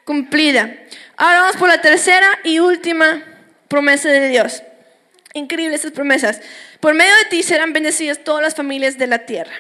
Cumplida. 0.05 0.75
Ahora 1.17 1.41
vamos 1.43 1.57
por 1.57 1.69
la 1.69 1.81
tercera 1.81 2.39
y 2.45 2.61
última 2.61 3.23
promesa 3.67 4.09
de 4.09 4.29
Dios. 4.29 4.63
Increíble 5.35 5.75
estas 5.75 5.93
promesas. 5.93 6.41
Por 6.81 6.95
medio 6.95 7.15
de 7.17 7.25
ti 7.27 7.43
serán 7.43 7.73
bendecidas 7.73 8.23
todas 8.23 8.43
las 8.43 8.55
familias 8.55 8.97
de 8.97 9.07
la 9.07 9.27
tierra. 9.27 9.53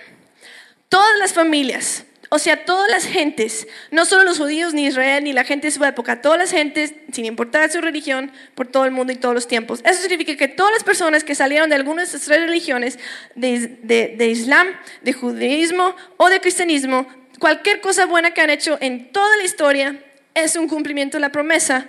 Todas 0.89 1.19
las 1.19 1.33
familias, 1.33 2.05
o 2.31 2.39
sea, 2.39 2.65
todas 2.65 2.91
las 2.91 3.05
gentes, 3.07 3.67
no 3.91 4.05
solo 4.05 4.25
los 4.25 4.39
judíos, 4.39 4.75
ni 4.75 4.87
Israel, 4.87 5.25
ni 5.25 5.33
la 5.33 5.45
gente 5.45 5.69
de 5.69 5.71
su 5.71 5.85
época, 5.85 6.21
todas 6.21 6.39
las 6.39 6.51
gentes, 6.51 6.93
sin 7.13 7.25
importar 7.25 7.71
su 7.71 7.81
religión, 7.81 8.31
por 8.55 8.67
todo 8.67 8.85
el 8.85 8.91
mundo 8.91 9.13
y 9.13 9.17
todos 9.17 9.35
los 9.35 9.49
tiempos. 9.49 9.81
Eso 9.85 10.01
significa 10.03 10.37
que 10.37 10.49
todas 10.49 10.73
las 10.73 10.85
personas 10.85 11.25
que 11.25 11.35
salieron 11.35 11.71
de 11.71 11.77
alguna 11.77 12.03
de 12.03 12.07
estas 12.07 12.23
tres 12.23 12.41
religiones, 12.41 12.99
de, 13.35 13.79
de- 13.83 14.15
de 14.19 14.27
Islam, 14.29 14.69
de 15.03 15.13
judaísmo 15.13 15.97
o 16.19 16.29
de 16.29 16.41
cristianismo, 16.41 17.07
cualquier 17.39 17.81
cosa 17.81 18.07
buena 18.07 18.33
que 18.33 18.41
han 18.41 18.51
hecho 18.51 18.77
en 18.81 19.11
toda 19.13 19.37
la 19.37 19.45
historia, 19.45 20.05
es 20.35 20.55
un 20.57 20.69
cumplimiento 20.69 21.17
de 21.17 21.23
la 21.23 21.33
promesa 21.33 21.89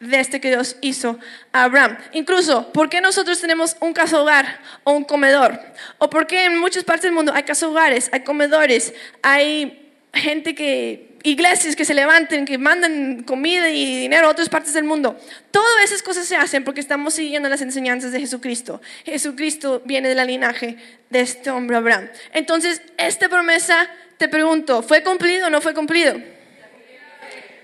de 0.00 0.20
este 0.20 0.40
que 0.40 0.48
Dios 0.48 0.76
hizo 0.80 1.18
a 1.52 1.64
Abraham. 1.64 1.98
Incluso, 2.12 2.72
¿por 2.72 2.88
qué 2.88 3.00
nosotros 3.00 3.40
tenemos 3.40 3.76
un 3.80 3.92
casa 3.92 4.20
hogar 4.20 4.60
o 4.84 4.92
un 4.92 5.04
comedor? 5.04 5.58
¿O 5.98 6.10
por 6.10 6.26
qué 6.26 6.44
en 6.44 6.58
muchas 6.58 6.84
partes 6.84 7.04
del 7.04 7.12
mundo 7.12 7.32
hay 7.34 7.44
casa 7.44 7.68
hogares, 7.68 8.10
hay 8.12 8.20
comedores, 8.20 8.94
hay 9.22 9.92
gente 10.12 10.54
que, 10.54 11.18
iglesias 11.22 11.74
que 11.74 11.84
se 11.84 11.94
levanten, 11.94 12.44
que 12.44 12.58
mandan 12.58 13.22
comida 13.22 13.70
y 13.70 13.96
dinero 13.96 14.26
a 14.26 14.30
otras 14.30 14.48
partes 14.48 14.74
del 14.74 14.84
mundo? 14.84 15.18
Todas 15.50 15.84
esas 15.84 16.02
cosas 16.02 16.26
se 16.26 16.36
hacen 16.36 16.64
porque 16.64 16.80
estamos 16.80 17.14
siguiendo 17.14 17.48
las 17.48 17.62
enseñanzas 17.62 18.12
de 18.12 18.20
Jesucristo. 18.20 18.82
Jesucristo 19.04 19.82
viene 19.84 20.08
del 20.14 20.26
linaje 20.26 20.76
de 21.10 21.20
este 21.20 21.50
hombre 21.50 21.76
Abraham. 21.76 22.10
Entonces, 22.32 22.82
esta 22.98 23.28
promesa, 23.28 23.88
te 24.18 24.28
pregunto, 24.28 24.82
¿fue 24.82 25.02
cumplido 25.02 25.46
o 25.46 25.50
no 25.50 25.60
fue 25.60 25.74
cumplido? 25.74 26.20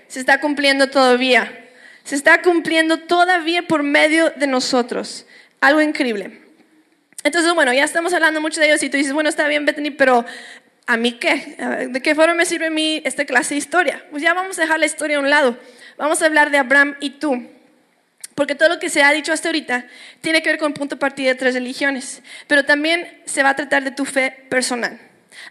Se 0.07 0.19
está 0.19 0.41
cumpliendo 0.41 0.89
todavía 0.89 1.57
se 2.03 2.15
está 2.15 2.41
cumpliendo 2.41 2.97
todavía 2.99 3.67
por 3.67 3.83
medio 3.83 4.31
de 4.31 4.47
nosotros. 4.47 5.25
Algo 5.59 5.81
increíble. 5.81 6.41
Entonces, 7.23 7.53
bueno, 7.53 7.71
ya 7.73 7.83
estamos 7.83 8.13
hablando 8.13 8.41
mucho 8.41 8.59
de 8.59 8.67
ellos 8.67 8.81
y 8.83 8.89
tú 8.89 8.97
dices, 8.97 9.13
bueno, 9.13 9.29
está 9.29 9.47
bien, 9.47 9.65
Bethany, 9.65 9.91
pero 9.91 10.25
¿a 10.87 10.97
mí 10.97 11.13
qué? 11.13 11.55
¿De 11.89 12.01
qué 12.01 12.15
forma 12.15 12.33
me 12.33 12.45
sirve 12.45 12.67
a 12.67 12.71
mí 12.71 13.01
esta 13.05 13.25
clase 13.25 13.53
de 13.53 13.59
historia? 13.59 14.03
Pues 14.09 14.23
ya 14.23 14.33
vamos 14.33 14.57
a 14.57 14.63
dejar 14.63 14.79
la 14.79 14.87
historia 14.87 15.17
a 15.17 15.19
un 15.19 15.29
lado. 15.29 15.57
Vamos 15.97 16.21
a 16.21 16.25
hablar 16.25 16.49
de 16.49 16.57
Abraham 16.57 16.95
y 16.99 17.11
tú. 17.11 17.47
Porque 18.33 18.55
todo 18.55 18.69
lo 18.69 18.79
que 18.79 18.89
se 18.89 19.03
ha 19.03 19.11
dicho 19.11 19.31
hasta 19.31 19.49
ahorita 19.49 19.85
tiene 20.21 20.41
que 20.41 20.49
ver 20.49 20.57
con 20.57 20.73
punto 20.73 20.95
de 20.95 20.99
partida 20.99 21.29
de 21.29 21.35
tres 21.35 21.53
religiones. 21.53 22.23
Pero 22.47 22.65
también 22.65 23.21
se 23.25 23.43
va 23.43 23.49
a 23.49 23.55
tratar 23.55 23.83
de 23.83 23.91
tu 23.91 24.05
fe 24.05 24.45
personal. 24.49 24.99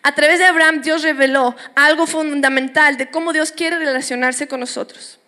A 0.02 0.14
través 0.14 0.40
de 0.40 0.46
Abraham 0.46 0.82
Dios 0.82 1.02
reveló 1.02 1.56
algo 1.76 2.06
fundamental 2.06 2.96
de 2.96 3.08
cómo 3.08 3.32
Dios 3.32 3.52
quiere 3.52 3.78
relacionarse 3.78 4.48
con 4.48 4.58
nosotros. 4.58 5.19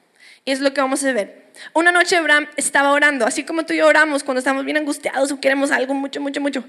Y 0.44 0.50
es 0.52 0.60
lo 0.60 0.74
que 0.74 0.80
vamos 0.80 1.04
a 1.04 1.12
ver. 1.12 1.42
Una 1.72 1.92
noche 1.92 2.16
Abraham 2.16 2.48
estaba 2.56 2.92
orando, 2.92 3.26
así 3.26 3.44
como 3.44 3.64
tú 3.64 3.74
y 3.74 3.78
yo 3.78 3.86
oramos 3.86 4.24
cuando 4.24 4.38
estamos 4.38 4.64
bien 4.64 4.76
angustiados 4.76 5.30
o 5.30 5.40
queremos 5.40 5.70
algo 5.70 5.94
mucho, 5.94 6.20
mucho, 6.20 6.40
mucho. 6.40 6.64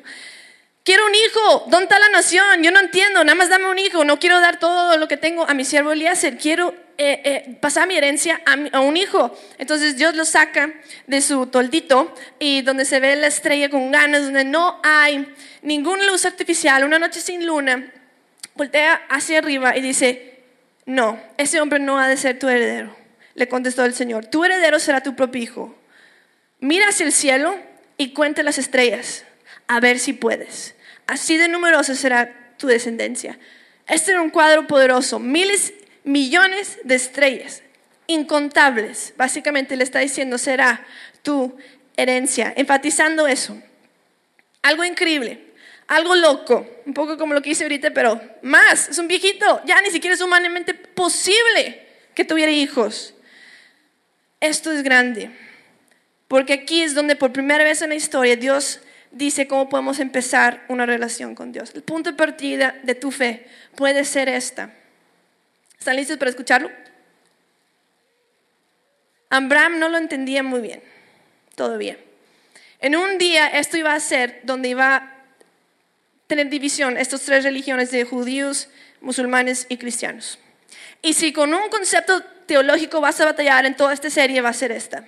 Quiero 0.84 1.06
un 1.06 1.16
hijo, 1.16 1.66
¿dónde 1.70 1.86
está 1.86 1.98
la 1.98 2.10
nación? 2.10 2.62
Yo 2.62 2.70
no 2.70 2.82
entiendo, 2.82 3.24
nada 3.24 3.36
más 3.36 3.50
dame 3.50 3.70
un 3.70 3.80
hijo, 3.80 4.04
no 4.04 4.20
quiero 4.20 4.42
dar 4.42 4.60
todo 4.60 4.98
lo 4.98 5.08
que 5.08 5.16
tengo 5.16 5.48
a 5.50 5.54
mi 5.54 5.64
siervo 5.64 5.94
Eliezer, 5.94 6.38
quiero 6.38 6.76
eh, 6.98 7.22
eh, 7.24 7.58
pasar 7.62 7.88
mi 7.88 7.96
herencia 7.96 8.42
a, 8.46 8.78
a, 8.78 8.82
un 8.82 8.98
hijo. 8.98 9.36
Entonces 9.58 9.96
Dios 9.96 10.14
lo 10.16 10.26
saca 10.26 10.74
de 11.08 11.22
su 11.22 11.48
toldito 11.48 12.14
y 12.38 12.64
donde 12.64 12.84
se 12.84 13.00
ve 13.00 13.16
la 13.16 13.28
estrella 13.28 13.70
con 13.70 13.92
ganas, 13.92 14.24
donde 14.24 14.44
no 14.44 14.82
hay 14.84 15.34
ninguna 15.62 16.04
luz 16.04 16.26
artificial, 16.26 16.84
una 16.84 17.00
noche 17.00 17.22
sin 17.22 17.46
luna, 17.46 17.90
voltea 18.56 19.04
hacia 19.10 19.40
arriba 19.40 19.78
y 19.78 19.82
dice, 19.82 20.44
no, 20.86 21.18
ese 21.38 21.62
hombre 21.62 21.80
no 21.80 21.98
ha 21.98 22.10
de 22.10 22.18
ser 22.18 22.38
tu 22.38 22.50
heredero 22.50 23.03
le 23.36 23.48
contestó 23.48 23.86
el 23.86 23.94
Señor, 23.94 24.26
tu 24.26 24.44
heredero 24.44 24.80
será 24.80 25.02
tu 25.02 25.16
propio 25.16 25.42
hijo. 25.42 25.76
Mira 26.60 26.90
hacia 26.90 27.06
el 27.06 27.12
cielo 27.12 27.56
y 27.98 28.14
cuenta 28.14 28.44
las 28.44 28.58
estrellas, 28.58 29.26
a 29.68 29.80
ver 29.80 30.00
si 30.00 30.14
puedes. 30.14 30.76
Así 31.08 31.38
de 31.38 31.48
numerosa 31.48 31.96
será 31.96 32.56
tu 32.58 32.68
descendencia. 32.68 33.38
Este 33.88 34.12
era 34.12 34.22
un 34.22 34.30
cuadro 34.30 34.68
poderoso, 34.68 35.20
miles, 35.20 35.74
millones 36.04 36.80
de 36.84 36.96
estrellas, 36.96 37.62
incontables. 38.08 39.14
Básicamente 39.18 39.76
le 39.76 39.84
está 39.84 40.00
diciendo, 40.00 40.38
será 40.38 40.86
tu 41.22 41.58
herencia, 41.98 42.54
enfatizando 42.56 43.28
eso. 43.28 43.62
Algo 44.62 44.86
increíble, 44.86 45.54
algo 45.88 46.16
loco, 46.16 46.66
un 46.86 46.94
poco 46.94 47.18
como 47.18 47.34
lo 47.34 47.42
que 47.42 47.50
hice 47.50 47.64
ahorita, 47.64 47.92
pero 47.92 48.22
más, 48.42 48.90
es 48.90 48.98
un 48.98 49.08
viejito, 49.08 49.62
ya 49.66 49.82
ni 49.82 49.92
siquiera 49.92 50.16
es 50.16 50.22
humanamente 50.22 50.74
posible 50.74 51.86
que 52.16 52.24
tuviera 52.24 52.52
hijos. 52.52 53.13
Esto 54.44 54.74
es 54.74 54.84
grande, 54.84 55.30
porque 56.28 56.52
aquí 56.52 56.82
es 56.82 56.94
donde 56.94 57.16
por 57.16 57.32
primera 57.32 57.64
vez 57.64 57.82
en 57.82 57.88
la 57.88 57.96
historia 57.96 58.36
Dios 58.36 58.82
dice 59.10 59.48
cómo 59.48 59.70
podemos 59.70 60.02
empezar 60.02 60.66
una 60.68 60.86
relación 60.86 61.34
con 61.34 61.54
Dios. 61.54 61.72
El 61.74 61.82
punto 61.82 62.12
de 62.12 62.18
partida 62.18 62.76
de 62.84 62.94
tu 62.94 63.10
fe 63.10 63.48
puede 63.78 64.04
ser 64.04 64.28
esta. 64.28 64.70
¿Están 65.80 65.96
listos 65.96 66.18
para 66.18 66.30
escucharlo? 66.30 66.70
Abraham 69.30 69.80
no 69.80 69.88
lo 69.88 69.98
entendía 69.98 70.44
muy 70.44 70.60
bien, 70.60 70.84
todavía. 71.56 71.98
En 72.82 72.98
un 72.98 73.18
día 73.18 73.48
esto 73.48 73.78
iba 73.78 73.94
a 73.94 74.00
ser 74.02 74.42
donde 74.44 74.68
iba 74.68 74.96
a 74.98 75.26
tener 76.28 76.50
división 76.50 76.98
estas 76.98 77.22
tres 77.22 77.46
religiones 77.46 77.92
de 77.92 78.04
judíos, 78.04 78.68
musulmanes 79.00 79.68
y 79.70 79.78
cristianos. 79.78 80.38
Y 81.02 81.14
si 81.14 81.34
con 81.34 81.54
un 81.54 81.70
concepto 81.70 82.24
teológico 82.46 83.02
vas 83.02 83.20
a 83.22 83.26
batallar 83.26 83.66
en 83.66 83.76
toda 83.76 83.94
esta 83.94 84.10
serie, 84.10 84.42
va 84.42 84.50
a 84.50 84.54
ser 84.54 84.72
esta. 84.72 85.06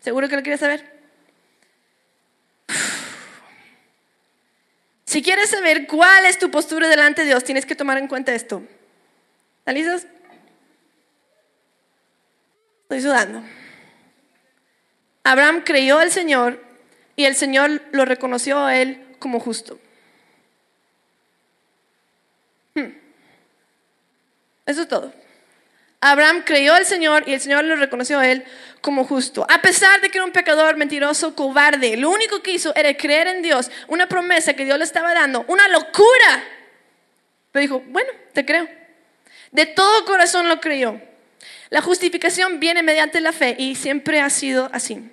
¿Seguro 0.00 0.28
que 0.28 0.36
lo 0.36 0.42
quieres 0.42 0.60
saber? 0.60 0.84
Si 5.04 5.22
quieres 5.22 5.48
saber 5.48 5.86
cuál 5.86 6.26
es 6.26 6.38
tu 6.38 6.50
postura 6.50 6.86
delante 6.86 7.22
de 7.22 7.28
Dios, 7.28 7.42
tienes 7.42 7.64
que 7.64 7.74
tomar 7.74 7.96
en 7.96 8.08
cuenta 8.08 8.34
esto. 8.34 8.62
¿Están 9.60 9.74
listos? 9.74 10.06
Estoy 12.82 13.00
sudando. 13.00 13.42
Abraham 15.24 15.62
creyó 15.64 15.98
al 15.98 16.10
Señor 16.10 16.62
y 17.16 17.24
el 17.24 17.36
Señor 17.36 17.82
lo 17.90 18.04
reconoció 18.04 18.64
a 18.64 18.76
él 18.76 19.02
como 19.18 19.40
justo. 19.40 19.80
Eso 24.68 24.82
es 24.82 24.88
todo. 24.88 25.10
Abraham 26.02 26.42
creyó 26.44 26.74
al 26.74 26.84
Señor 26.84 27.24
y 27.26 27.32
el 27.32 27.40
Señor 27.40 27.64
lo 27.64 27.74
reconoció 27.74 28.18
a 28.18 28.28
él 28.28 28.44
como 28.82 29.04
justo. 29.04 29.46
A 29.48 29.62
pesar 29.62 30.02
de 30.02 30.10
que 30.10 30.18
era 30.18 30.26
un 30.26 30.30
pecador 30.30 30.76
mentiroso, 30.76 31.34
cobarde, 31.34 31.96
lo 31.96 32.10
único 32.10 32.42
que 32.42 32.52
hizo 32.52 32.74
era 32.76 32.94
creer 32.94 33.28
en 33.28 33.40
Dios, 33.40 33.70
una 33.88 34.06
promesa 34.08 34.52
que 34.52 34.66
Dios 34.66 34.76
le 34.76 34.84
estaba 34.84 35.14
dando, 35.14 35.42
una 35.48 35.66
locura. 35.68 36.44
Pero 37.50 37.62
dijo, 37.62 37.82
bueno, 37.88 38.10
te 38.34 38.44
creo. 38.44 38.68
De 39.52 39.64
todo 39.64 40.04
corazón 40.04 40.48
lo 40.48 40.60
creyó. 40.60 41.00
La 41.70 41.80
justificación 41.80 42.60
viene 42.60 42.82
mediante 42.82 43.22
la 43.22 43.32
fe 43.32 43.56
y 43.58 43.74
siempre 43.74 44.20
ha 44.20 44.28
sido 44.28 44.68
así. 44.74 45.10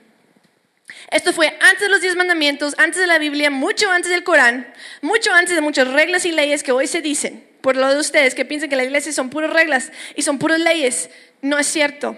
Esto 1.12 1.32
fue 1.32 1.58
antes 1.62 1.80
de 1.80 1.90
los 1.90 2.02
diez 2.02 2.18
mandamientos, 2.18 2.76
antes 2.78 3.00
de 3.00 3.08
la 3.08 3.20
Biblia, 3.20 3.50
mucho 3.50 3.90
antes 3.90 4.12
del 4.12 4.26
Corán, 4.26 4.72
mucho 5.02 5.34
antes 5.34 5.56
de 5.56 5.62
muchas 5.62 5.88
reglas 5.88 6.26
y 6.26 6.34
leyes 6.34 6.62
que 6.62 6.74
hoy 6.74 6.88
se 6.88 7.02
dicen 7.02 7.55
por 7.66 7.78
lo 7.78 7.90
de 7.90 8.00
ustedes 8.00 8.36
que 8.36 8.46
piensan 8.46 8.70
que 8.70 8.76
la 8.76 8.84
iglesia 8.84 9.12
son 9.12 9.32
puras 9.32 9.50
reglas 9.52 9.92
y 10.16 10.22
son 10.22 10.38
puras 10.38 10.60
leyes. 10.60 11.10
No 11.42 11.58
es 11.58 11.66
cierto. 11.66 12.16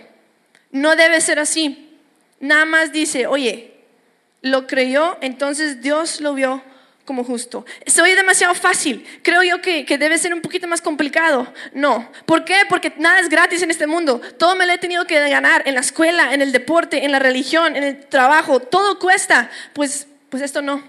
No 0.71 0.97
debe 0.97 1.21
ser 1.21 1.39
así. 1.39 1.97
Nada 2.41 2.65
más 2.65 2.91
dice, 2.91 3.27
oye, 3.27 3.73
lo 4.41 4.67
creyó, 4.67 5.17
entonces 5.21 5.81
Dios 5.81 6.19
lo 6.19 6.33
vio 6.33 6.62
como 7.05 7.23
justo. 7.23 7.65
Soy 7.86 8.12
demasiado 8.12 8.55
fácil. 8.55 9.07
Creo 9.23 9.41
yo 9.41 9.62
que, 9.62 9.86
que, 9.86 9.97
debe 9.97 10.17
ser 10.17 10.33
un 10.33 10.41
poquito 10.41 10.67
más 10.67 10.81
complicado. 10.81 11.53
No. 11.71 12.12
¿Por 12.25 12.43
qué? 12.43 12.63
Porque 12.67 12.91
nada 12.97 13.21
es 13.21 13.29
gratis 13.29 13.62
en 13.62 13.71
este 13.71 13.88
mundo. 13.88 14.19
Todo 14.38 14.53
me 14.57 14.65
lo 14.65 14.73
he 14.73 14.77
tenido 14.77 15.07
que 15.07 15.29
ganar 15.29 15.63
en 15.65 15.75
la 15.75 15.79
escuela, 15.79 16.33
en 16.33 16.41
el 16.41 16.51
deporte, 16.51 17.05
en 17.05 17.13
la 17.13 17.19
religión, 17.19 17.77
en 17.77 17.83
el 17.83 18.05
trabajo. 18.07 18.60
Todo 18.60 18.99
cuesta. 18.99 19.49
Pues, 19.71 20.07
pues 20.27 20.43
esto 20.43 20.62
no. 20.62 20.83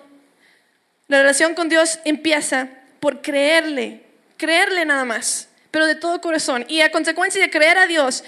La 1.06 1.18
relación 1.18 1.54
con 1.54 1.68
Dios 1.68 2.00
empieza 2.04 2.70
por 2.98 3.22
creerle 3.22 4.07
creerle 4.38 4.86
nada 4.86 5.04
más, 5.04 5.48
pero 5.70 5.84
de 5.84 5.96
todo 5.96 6.22
corazón. 6.22 6.64
Y 6.68 6.80
a 6.80 6.90
consecuencia 6.90 7.42
de 7.42 7.50
creer 7.50 7.76
a 7.76 7.86
Dios, 7.86 8.24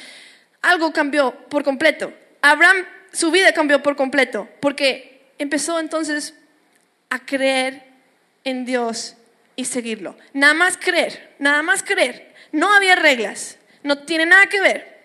algo 0.61 0.93
cambió 0.93 1.33
por 1.49 1.65
completo. 1.65 2.13
Abraham, 2.43 2.85
su 3.13 3.31
vida 3.31 3.53
cambió 3.53 3.83
por 3.83 3.97
completo, 3.97 4.49
porque 4.61 5.33
empezó 5.39 5.81
entonces 5.81 6.35
a 7.09 7.25
creer 7.25 7.85
en 8.45 8.67
Dios 8.67 9.17
y 9.57 9.65
seguirlo. 9.65 10.17
Nada 10.35 10.55
más 10.55 10.77
creer, 10.77 11.35
nada 11.39 11.63
más 11.63 11.83
creer. 11.83 12.35
No 12.53 12.75
había 12.75 12.97
reglas, 12.97 13.57
no 13.83 13.99
tiene 14.01 14.27
nada 14.27 14.47
que 14.47 14.61
ver. 14.61 15.01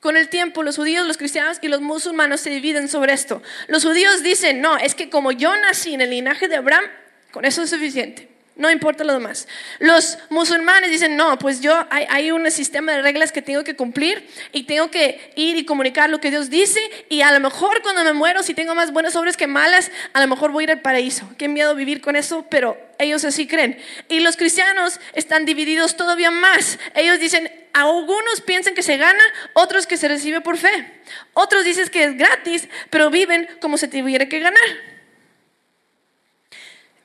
Con 0.00 0.16
el 0.16 0.28
tiempo, 0.28 0.62
los 0.62 0.76
judíos, 0.76 1.06
los 1.06 1.18
cristianos 1.18 1.58
y 1.60 1.68
los 1.68 1.82
musulmanes 1.82 2.40
se 2.40 2.48
dividen 2.48 2.88
sobre 2.88 3.12
esto. 3.12 3.42
Los 3.68 3.84
judíos 3.84 4.22
dicen, 4.22 4.62
no, 4.62 4.78
es 4.78 4.94
que 4.94 5.10
como 5.10 5.30
yo 5.32 5.54
nací 5.56 5.92
en 5.92 6.00
el 6.00 6.10
linaje 6.10 6.48
de 6.48 6.56
Abraham, 6.56 6.84
con 7.32 7.44
eso 7.44 7.62
es 7.62 7.70
suficiente 7.70 8.30
no 8.60 8.70
importa 8.70 9.04
lo 9.04 9.14
demás. 9.14 9.48
Los 9.78 10.18
musulmanes 10.28 10.90
dicen, 10.90 11.16
no, 11.16 11.38
pues 11.38 11.62
yo 11.62 11.86
hay, 11.88 12.30
un 12.30 12.48
sistema 12.50 12.92
de 12.92 13.00
reglas 13.00 13.32
que 13.32 13.40
tengo 13.40 13.64
que 13.64 13.74
cumplir 13.74 14.28
y 14.52 14.64
tengo 14.64 14.90
que 14.90 15.32
ir 15.34 15.56
y 15.56 15.64
comunicar 15.64 16.10
lo 16.10 16.20
que 16.20 16.30
Dios 16.30 16.50
dice 16.50 16.78
y 17.08 17.22
a 17.22 17.32
lo 17.32 17.40
mejor 17.40 17.80
cuando 17.80 18.04
me 18.04 18.12
muero, 18.12 18.42
si 18.42 18.52
tengo 18.52 18.74
más 18.74 18.92
buenas 18.92 19.16
obras 19.16 19.38
que 19.38 19.46
malas, 19.46 19.90
a 20.12 20.20
lo 20.20 20.28
mejor 20.28 20.52
voy 20.52 20.66
al 20.66 20.82
paraíso. 20.82 21.26
Qué 21.38 21.48
miedo 21.48 21.74
vivir 21.74 22.02
con 22.02 22.16
eso, 22.16 22.44
pero 22.50 22.76
ellos 22.98 23.24
así 23.24 23.46
creen. 23.46 23.78
Y 24.10 24.20
los 24.20 24.36
cristianos 24.36 25.00
están 25.14 25.46
divididos 25.46 25.96
todavía 25.96 26.30
más. 26.30 26.78
Ellos 26.94 27.18
dicen, 27.18 27.50
algunos 27.72 28.42
piensan 28.42 28.74
que 28.74 28.82
se 28.82 28.98
gana, 28.98 29.24
otros 29.54 29.86
que 29.86 29.96
se 29.96 30.06
recibe 30.06 30.42
por 30.42 30.58
fe. 30.58 31.00
Otros 31.32 31.64
dicen 31.64 31.88
que 31.88 32.04
es 32.04 32.18
gratis, 32.18 32.68
pero 32.90 33.08
viven 33.08 33.48
como 33.62 33.78
si 33.78 33.88
tuviera 33.88 34.28
que 34.28 34.38
ganar 34.38 34.90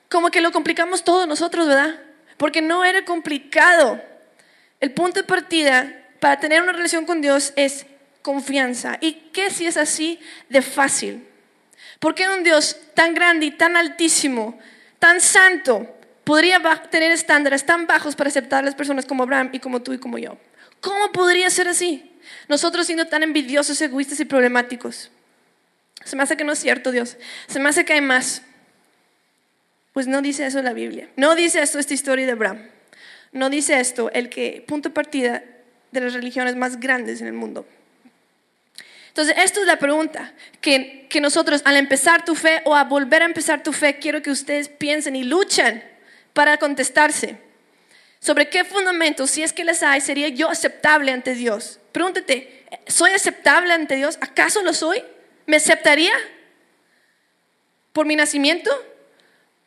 como 0.08 0.30
que 0.30 0.40
lo 0.40 0.52
complicamos 0.52 1.04
todo 1.04 1.26
nosotros, 1.26 1.66
¿verdad? 1.66 2.00
Porque 2.36 2.62
no 2.62 2.84
era 2.84 3.04
complicado. 3.04 4.00
El 4.80 4.92
punto 4.92 5.20
de 5.20 5.26
partida 5.26 6.04
para 6.20 6.38
tener 6.38 6.62
una 6.62 6.72
relación 6.72 7.06
con 7.06 7.20
Dios 7.20 7.52
es 7.56 7.86
confianza. 8.22 8.98
¿Y 9.00 9.12
qué 9.32 9.50
si 9.50 9.66
es 9.66 9.76
así 9.76 10.20
de 10.48 10.62
fácil? 10.62 11.26
¿Por 11.98 12.14
qué 12.14 12.28
un 12.28 12.42
Dios 12.42 12.76
tan 12.94 13.14
grande 13.14 13.46
y 13.46 13.50
tan 13.52 13.76
altísimo, 13.76 14.58
tan 14.98 15.20
santo, 15.20 15.94
podría 16.24 16.60
tener 16.90 17.10
estándares 17.12 17.64
tan 17.64 17.86
bajos 17.86 18.14
para 18.16 18.28
aceptar 18.28 18.62
a 18.62 18.66
las 18.66 18.74
personas 18.74 19.06
como 19.06 19.22
Abraham 19.22 19.50
y 19.52 19.60
como 19.60 19.82
tú 19.82 19.92
y 19.92 19.98
como 19.98 20.18
yo? 20.18 20.36
¿Cómo 20.80 21.10
podría 21.12 21.48
ser 21.50 21.68
así? 21.68 22.12
Nosotros 22.48 22.86
siendo 22.86 23.06
tan 23.06 23.22
envidiosos, 23.22 23.80
egoístas 23.80 24.20
y 24.20 24.24
problemáticos. 24.24 25.10
Se 26.04 26.16
me 26.16 26.22
hace 26.22 26.36
que 26.36 26.44
no 26.44 26.52
es 26.52 26.58
cierto, 26.58 26.92
Dios. 26.92 27.16
Se 27.46 27.58
me 27.58 27.68
hace 27.68 27.84
que 27.84 27.94
hay 27.94 28.00
más. 28.00 28.42
Pues 29.96 30.06
no 30.06 30.20
dice 30.20 30.44
eso 30.44 30.60
la 30.60 30.74
Biblia. 30.74 31.08
No 31.16 31.34
dice 31.34 31.62
esto 31.62 31.78
esta 31.78 31.94
historia 31.94 32.26
de 32.26 32.32
Abraham. 32.32 32.68
No 33.32 33.48
dice 33.48 33.80
esto 33.80 34.10
el 34.12 34.28
que 34.28 34.62
punto 34.68 34.90
de 34.90 34.94
partida 34.94 35.42
de 35.90 36.00
las 36.02 36.12
religiones 36.12 36.54
más 36.54 36.78
grandes 36.80 37.22
en 37.22 37.28
el 37.28 37.32
mundo. 37.32 37.66
Entonces, 39.08 39.34
esto 39.38 39.60
es 39.62 39.66
la 39.66 39.78
pregunta 39.78 40.34
que, 40.60 41.06
que 41.08 41.18
nosotros 41.22 41.62
al 41.64 41.78
empezar 41.78 42.26
tu 42.26 42.34
fe 42.34 42.60
o 42.66 42.76
a 42.76 42.84
volver 42.84 43.22
a 43.22 43.24
empezar 43.24 43.62
tu 43.62 43.72
fe, 43.72 43.96
quiero 43.98 44.20
que 44.20 44.30
ustedes 44.30 44.68
piensen 44.68 45.16
y 45.16 45.24
luchen 45.24 45.82
para 46.34 46.58
contestarse. 46.58 47.38
Sobre 48.20 48.50
qué 48.50 48.64
fundamento, 48.64 49.26
si 49.26 49.42
es 49.44 49.54
que 49.54 49.64
las 49.64 49.82
hay, 49.82 50.02
sería 50.02 50.28
yo 50.28 50.50
aceptable 50.50 51.10
ante 51.10 51.34
Dios. 51.34 51.80
Pregúntate, 51.92 52.66
¿soy 52.86 53.12
aceptable 53.12 53.72
ante 53.72 53.96
Dios? 53.96 54.18
¿Acaso 54.20 54.62
lo 54.62 54.74
soy? 54.74 55.02
¿Me 55.46 55.56
aceptaría? 55.56 56.12
¿Por 57.94 58.04
mi 58.04 58.14
nacimiento? 58.14 58.70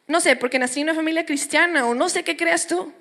No 0.10 0.20
sé, 0.20 0.36
porque 0.36 0.60
nací 0.60 0.82
en 0.82 0.88
una 0.88 0.96
familia 0.96 1.26
cristiana 1.26 1.86
o 1.86 1.96
no 1.96 2.10
sé 2.10 2.24
qué 2.24 2.36
creas 2.36 2.68
tú. 2.68 2.92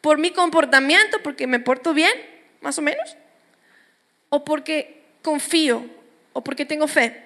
¿Por 0.00 0.18
mi 0.18 0.32
comportamiento? 0.32 1.22
¿Porque 1.22 1.46
me 1.46 1.60
porto 1.60 1.94
bien? 1.94 2.12
Más 2.60 2.76
o 2.78 2.82
menos. 2.82 3.16
¿O 4.30 4.44
porque 4.44 5.04
confío 5.22 5.88
o 6.34 6.44
porque 6.44 6.66
tengo 6.66 6.86
fe. 6.86 7.22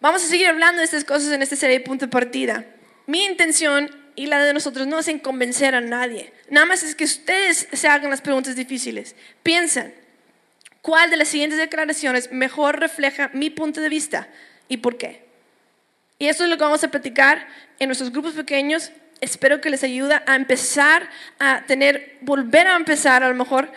Vamos 0.00 0.22
a 0.22 0.26
seguir 0.26 0.48
hablando 0.48 0.80
de 0.80 0.84
estas 0.84 1.04
cosas 1.04 1.32
en 1.32 1.42
esta 1.42 1.56
serie 1.56 1.78
de 1.78 1.84
punto 1.84 2.06
de 2.06 2.12
partida. 2.12 2.66
Mi 3.06 3.24
intención 3.24 3.90
y 4.14 4.26
la 4.26 4.42
de 4.44 4.52
nosotros 4.52 4.86
no 4.86 4.98
es 4.98 5.08
en 5.08 5.18
convencer 5.18 5.74
a 5.74 5.80
nadie. 5.80 6.32
Nada 6.50 6.66
más 6.66 6.82
es 6.82 6.94
que 6.94 7.04
ustedes 7.04 7.68
se 7.72 7.88
hagan 7.88 8.10
las 8.10 8.20
preguntas 8.20 8.54
difíciles. 8.56 9.14
Piensan, 9.42 9.94
¿cuál 10.82 11.08
de 11.10 11.16
las 11.16 11.28
siguientes 11.28 11.58
declaraciones 11.58 12.30
mejor 12.32 12.80
refleja 12.80 13.30
mi 13.32 13.48
punto 13.48 13.80
de 13.80 13.88
vista 13.88 14.28
y 14.68 14.78
por 14.78 14.98
qué? 14.98 15.31
Y 16.22 16.28
eso 16.28 16.44
es 16.44 16.50
lo 16.50 16.56
que 16.56 16.62
vamos 16.62 16.84
a 16.84 16.88
platicar 16.88 17.48
en 17.80 17.88
nuestros 17.88 18.12
grupos 18.12 18.34
pequeños. 18.34 18.92
Espero 19.20 19.60
que 19.60 19.70
les 19.70 19.82
ayude 19.82 20.22
a 20.24 20.36
empezar 20.36 21.10
a 21.40 21.64
tener, 21.66 22.18
volver 22.20 22.68
a 22.68 22.76
empezar 22.76 23.24
a 23.24 23.28
lo 23.28 23.34
mejor 23.34 23.72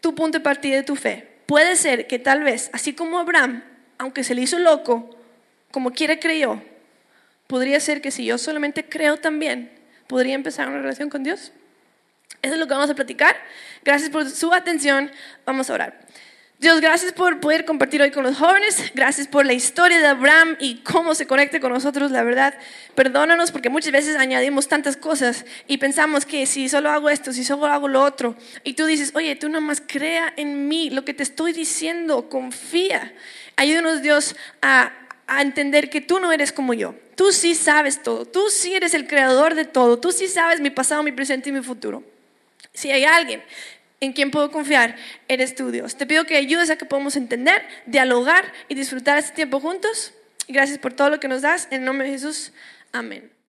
tu 0.00 0.12
punto 0.12 0.38
de 0.38 0.42
partida 0.42 0.74
de 0.74 0.82
tu 0.82 0.96
fe 0.96 1.36
puede 1.46 1.76
ser 1.76 2.08
que 2.08 2.18
tal 2.18 2.42
vez, 2.42 2.70
así 2.72 2.92
como 2.92 3.20
Abraham, 3.20 3.62
aunque 3.98 4.24
se 4.24 4.34
le 4.34 4.42
hizo 4.42 4.58
loco, 4.58 5.16
como 5.70 5.92
quiere 5.92 6.18
creyó, 6.18 6.60
podría 7.46 7.78
ser 7.78 8.02
que 8.02 8.10
si 8.10 8.24
yo 8.24 8.36
solamente 8.36 8.88
creo 8.88 9.18
también, 9.18 9.70
podría 10.08 10.34
empezar 10.34 10.66
una 10.66 10.78
relación 10.78 11.08
con 11.08 11.22
Dios. 11.22 11.52
Eso 12.42 12.54
es 12.54 12.58
lo 12.58 12.66
que 12.66 12.74
vamos 12.74 12.90
a 12.90 12.96
platicar. 12.96 13.36
Gracias 13.84 14.10
por 14.10 14.28
su 14.28 14.52
atención. 14.52 15.12
Vamos 15.44 15.70
a 15.70 15.74
orar. 15.74 16.05
Dios, 16.58 16.80
gracias 16.80 17.12
por 17.12 17.38
poder 17.38 17.66
compartir 17.66 18.00
hoy 18.00 18.10
con 18.10 18.24
los 18.24 18.38
jóvenes. 18.38 18.90
Gracias 18.94 19.28
por 19.28 19.44
la 19.44 19.52
historia 19.52 19.98
de 19.98 20.06
Abraham 20.06 20.56
y 20.58 20.76
cómo 20.76 21.14
se 21.14 21.26
conecta 21.26 21.60
con 21.60 21.70
nosotros, 21.70 22.10
la 22.10 22.22
verdad. 22.22 22.54
Perdónanos 22.94 23.52
porque 23.52 23.68
muchas 23.68 23.92
veces 23.92 24.16
añadimos 24.16 24.66
tantas 24.66 24.96
cosas 24.96 25.44
y 25.66 25.76
pensamos 25.76 26.24
que 26.24 26.46
si 26.46 26.70
solo 26.70 26.88
hago 26.88 27.10
esto, 27.10 27.34
si 27.34 27.44
solo 27.44 27.66
hago 27.66 27.88
lo 27.88 28.02
otro. 28.02 28.36
Y 28.64 28.72
tú 28.72 28.86
dices, 28.86 29.12
oye, 29.14 29.36
tú 29.36 29.50
nada 29.50 29.60
más 29.60 29.82
crea 29.86 30.32
en 30.38 30.66
mí 30.66 30.88
lo 30.88 31.04
que 31.04 31.12
te 31.12 31.24
estoy 31.24 31.52
diciendo, 31.52 32.30
confía. 32.30 33.12
Ayúdanos, 33.56 34.00
Dios, 34.00 34.34
a, 34.62 34.92
a 35.26 35.42
entender 35.42 35.90
que 35.90 36.00
tú 36.00 36.20
no 36.20 36.32
eres 36.32 36.52
como 36.52 36.72
yo. 36.72 36.94
Tú 37.16 37.32
sí 37.32 37.54
sabes 37.54 38.02
todo. 38.02 38.24
Tú 38.24 38.48
sí 38.48 38.74
eres 38.74 38.94
el 38.94 39.06
creador 39.06 39.56
de 39.56 39.66
todo. 39.66 39.98
Tú 39.98 40.10
sí 40.10 40.26
sabes 40.26 40.60
mi 40.60 40.70
pasado, 40.70 41.02
mi 41.02 41.12
presente 41.12 41.50
y 41.50 41.52
mi 41.52 41.62
futuro. 41.62 42.02
Si 42.72 42.90
hay 42.90 43.04
alguien 43.04 43.42
en 44.00 44.12
quien 44.12 44.30
puedo 44.30 44.50
confiar, 44.50 44.96
eres 45.28 45.54
tú, 45.54 45.70
Dios. 45.70 45.96
Te 45.96 46.06
pido 46.06 46.24
que 46.24 46.36
ayudes 46.36 46.70
a 46.70 46.76
que 46.76 46.84
podamos 46.84 47.16
entender, 47.16 47.62
dialogar 47.86 48.52
y 48.68 48.74
disfrutar 48.74 49.18
este 49.18 49.34
tiempo 49.34 49.60
juntos. 49.60 50.12
Gracias 50.48 50.78
por 50.78 50.92
todo 50.92 51.10
lo 51.10 51.20
que 51.20 51.28
nos 51.28 51.42
das. 51.42 51.68
En 51.70 51.84
nombre 51.84 52.06
de 52.06 52.12
Jesús. 52.12 52.52
Amén. 52.92 53.35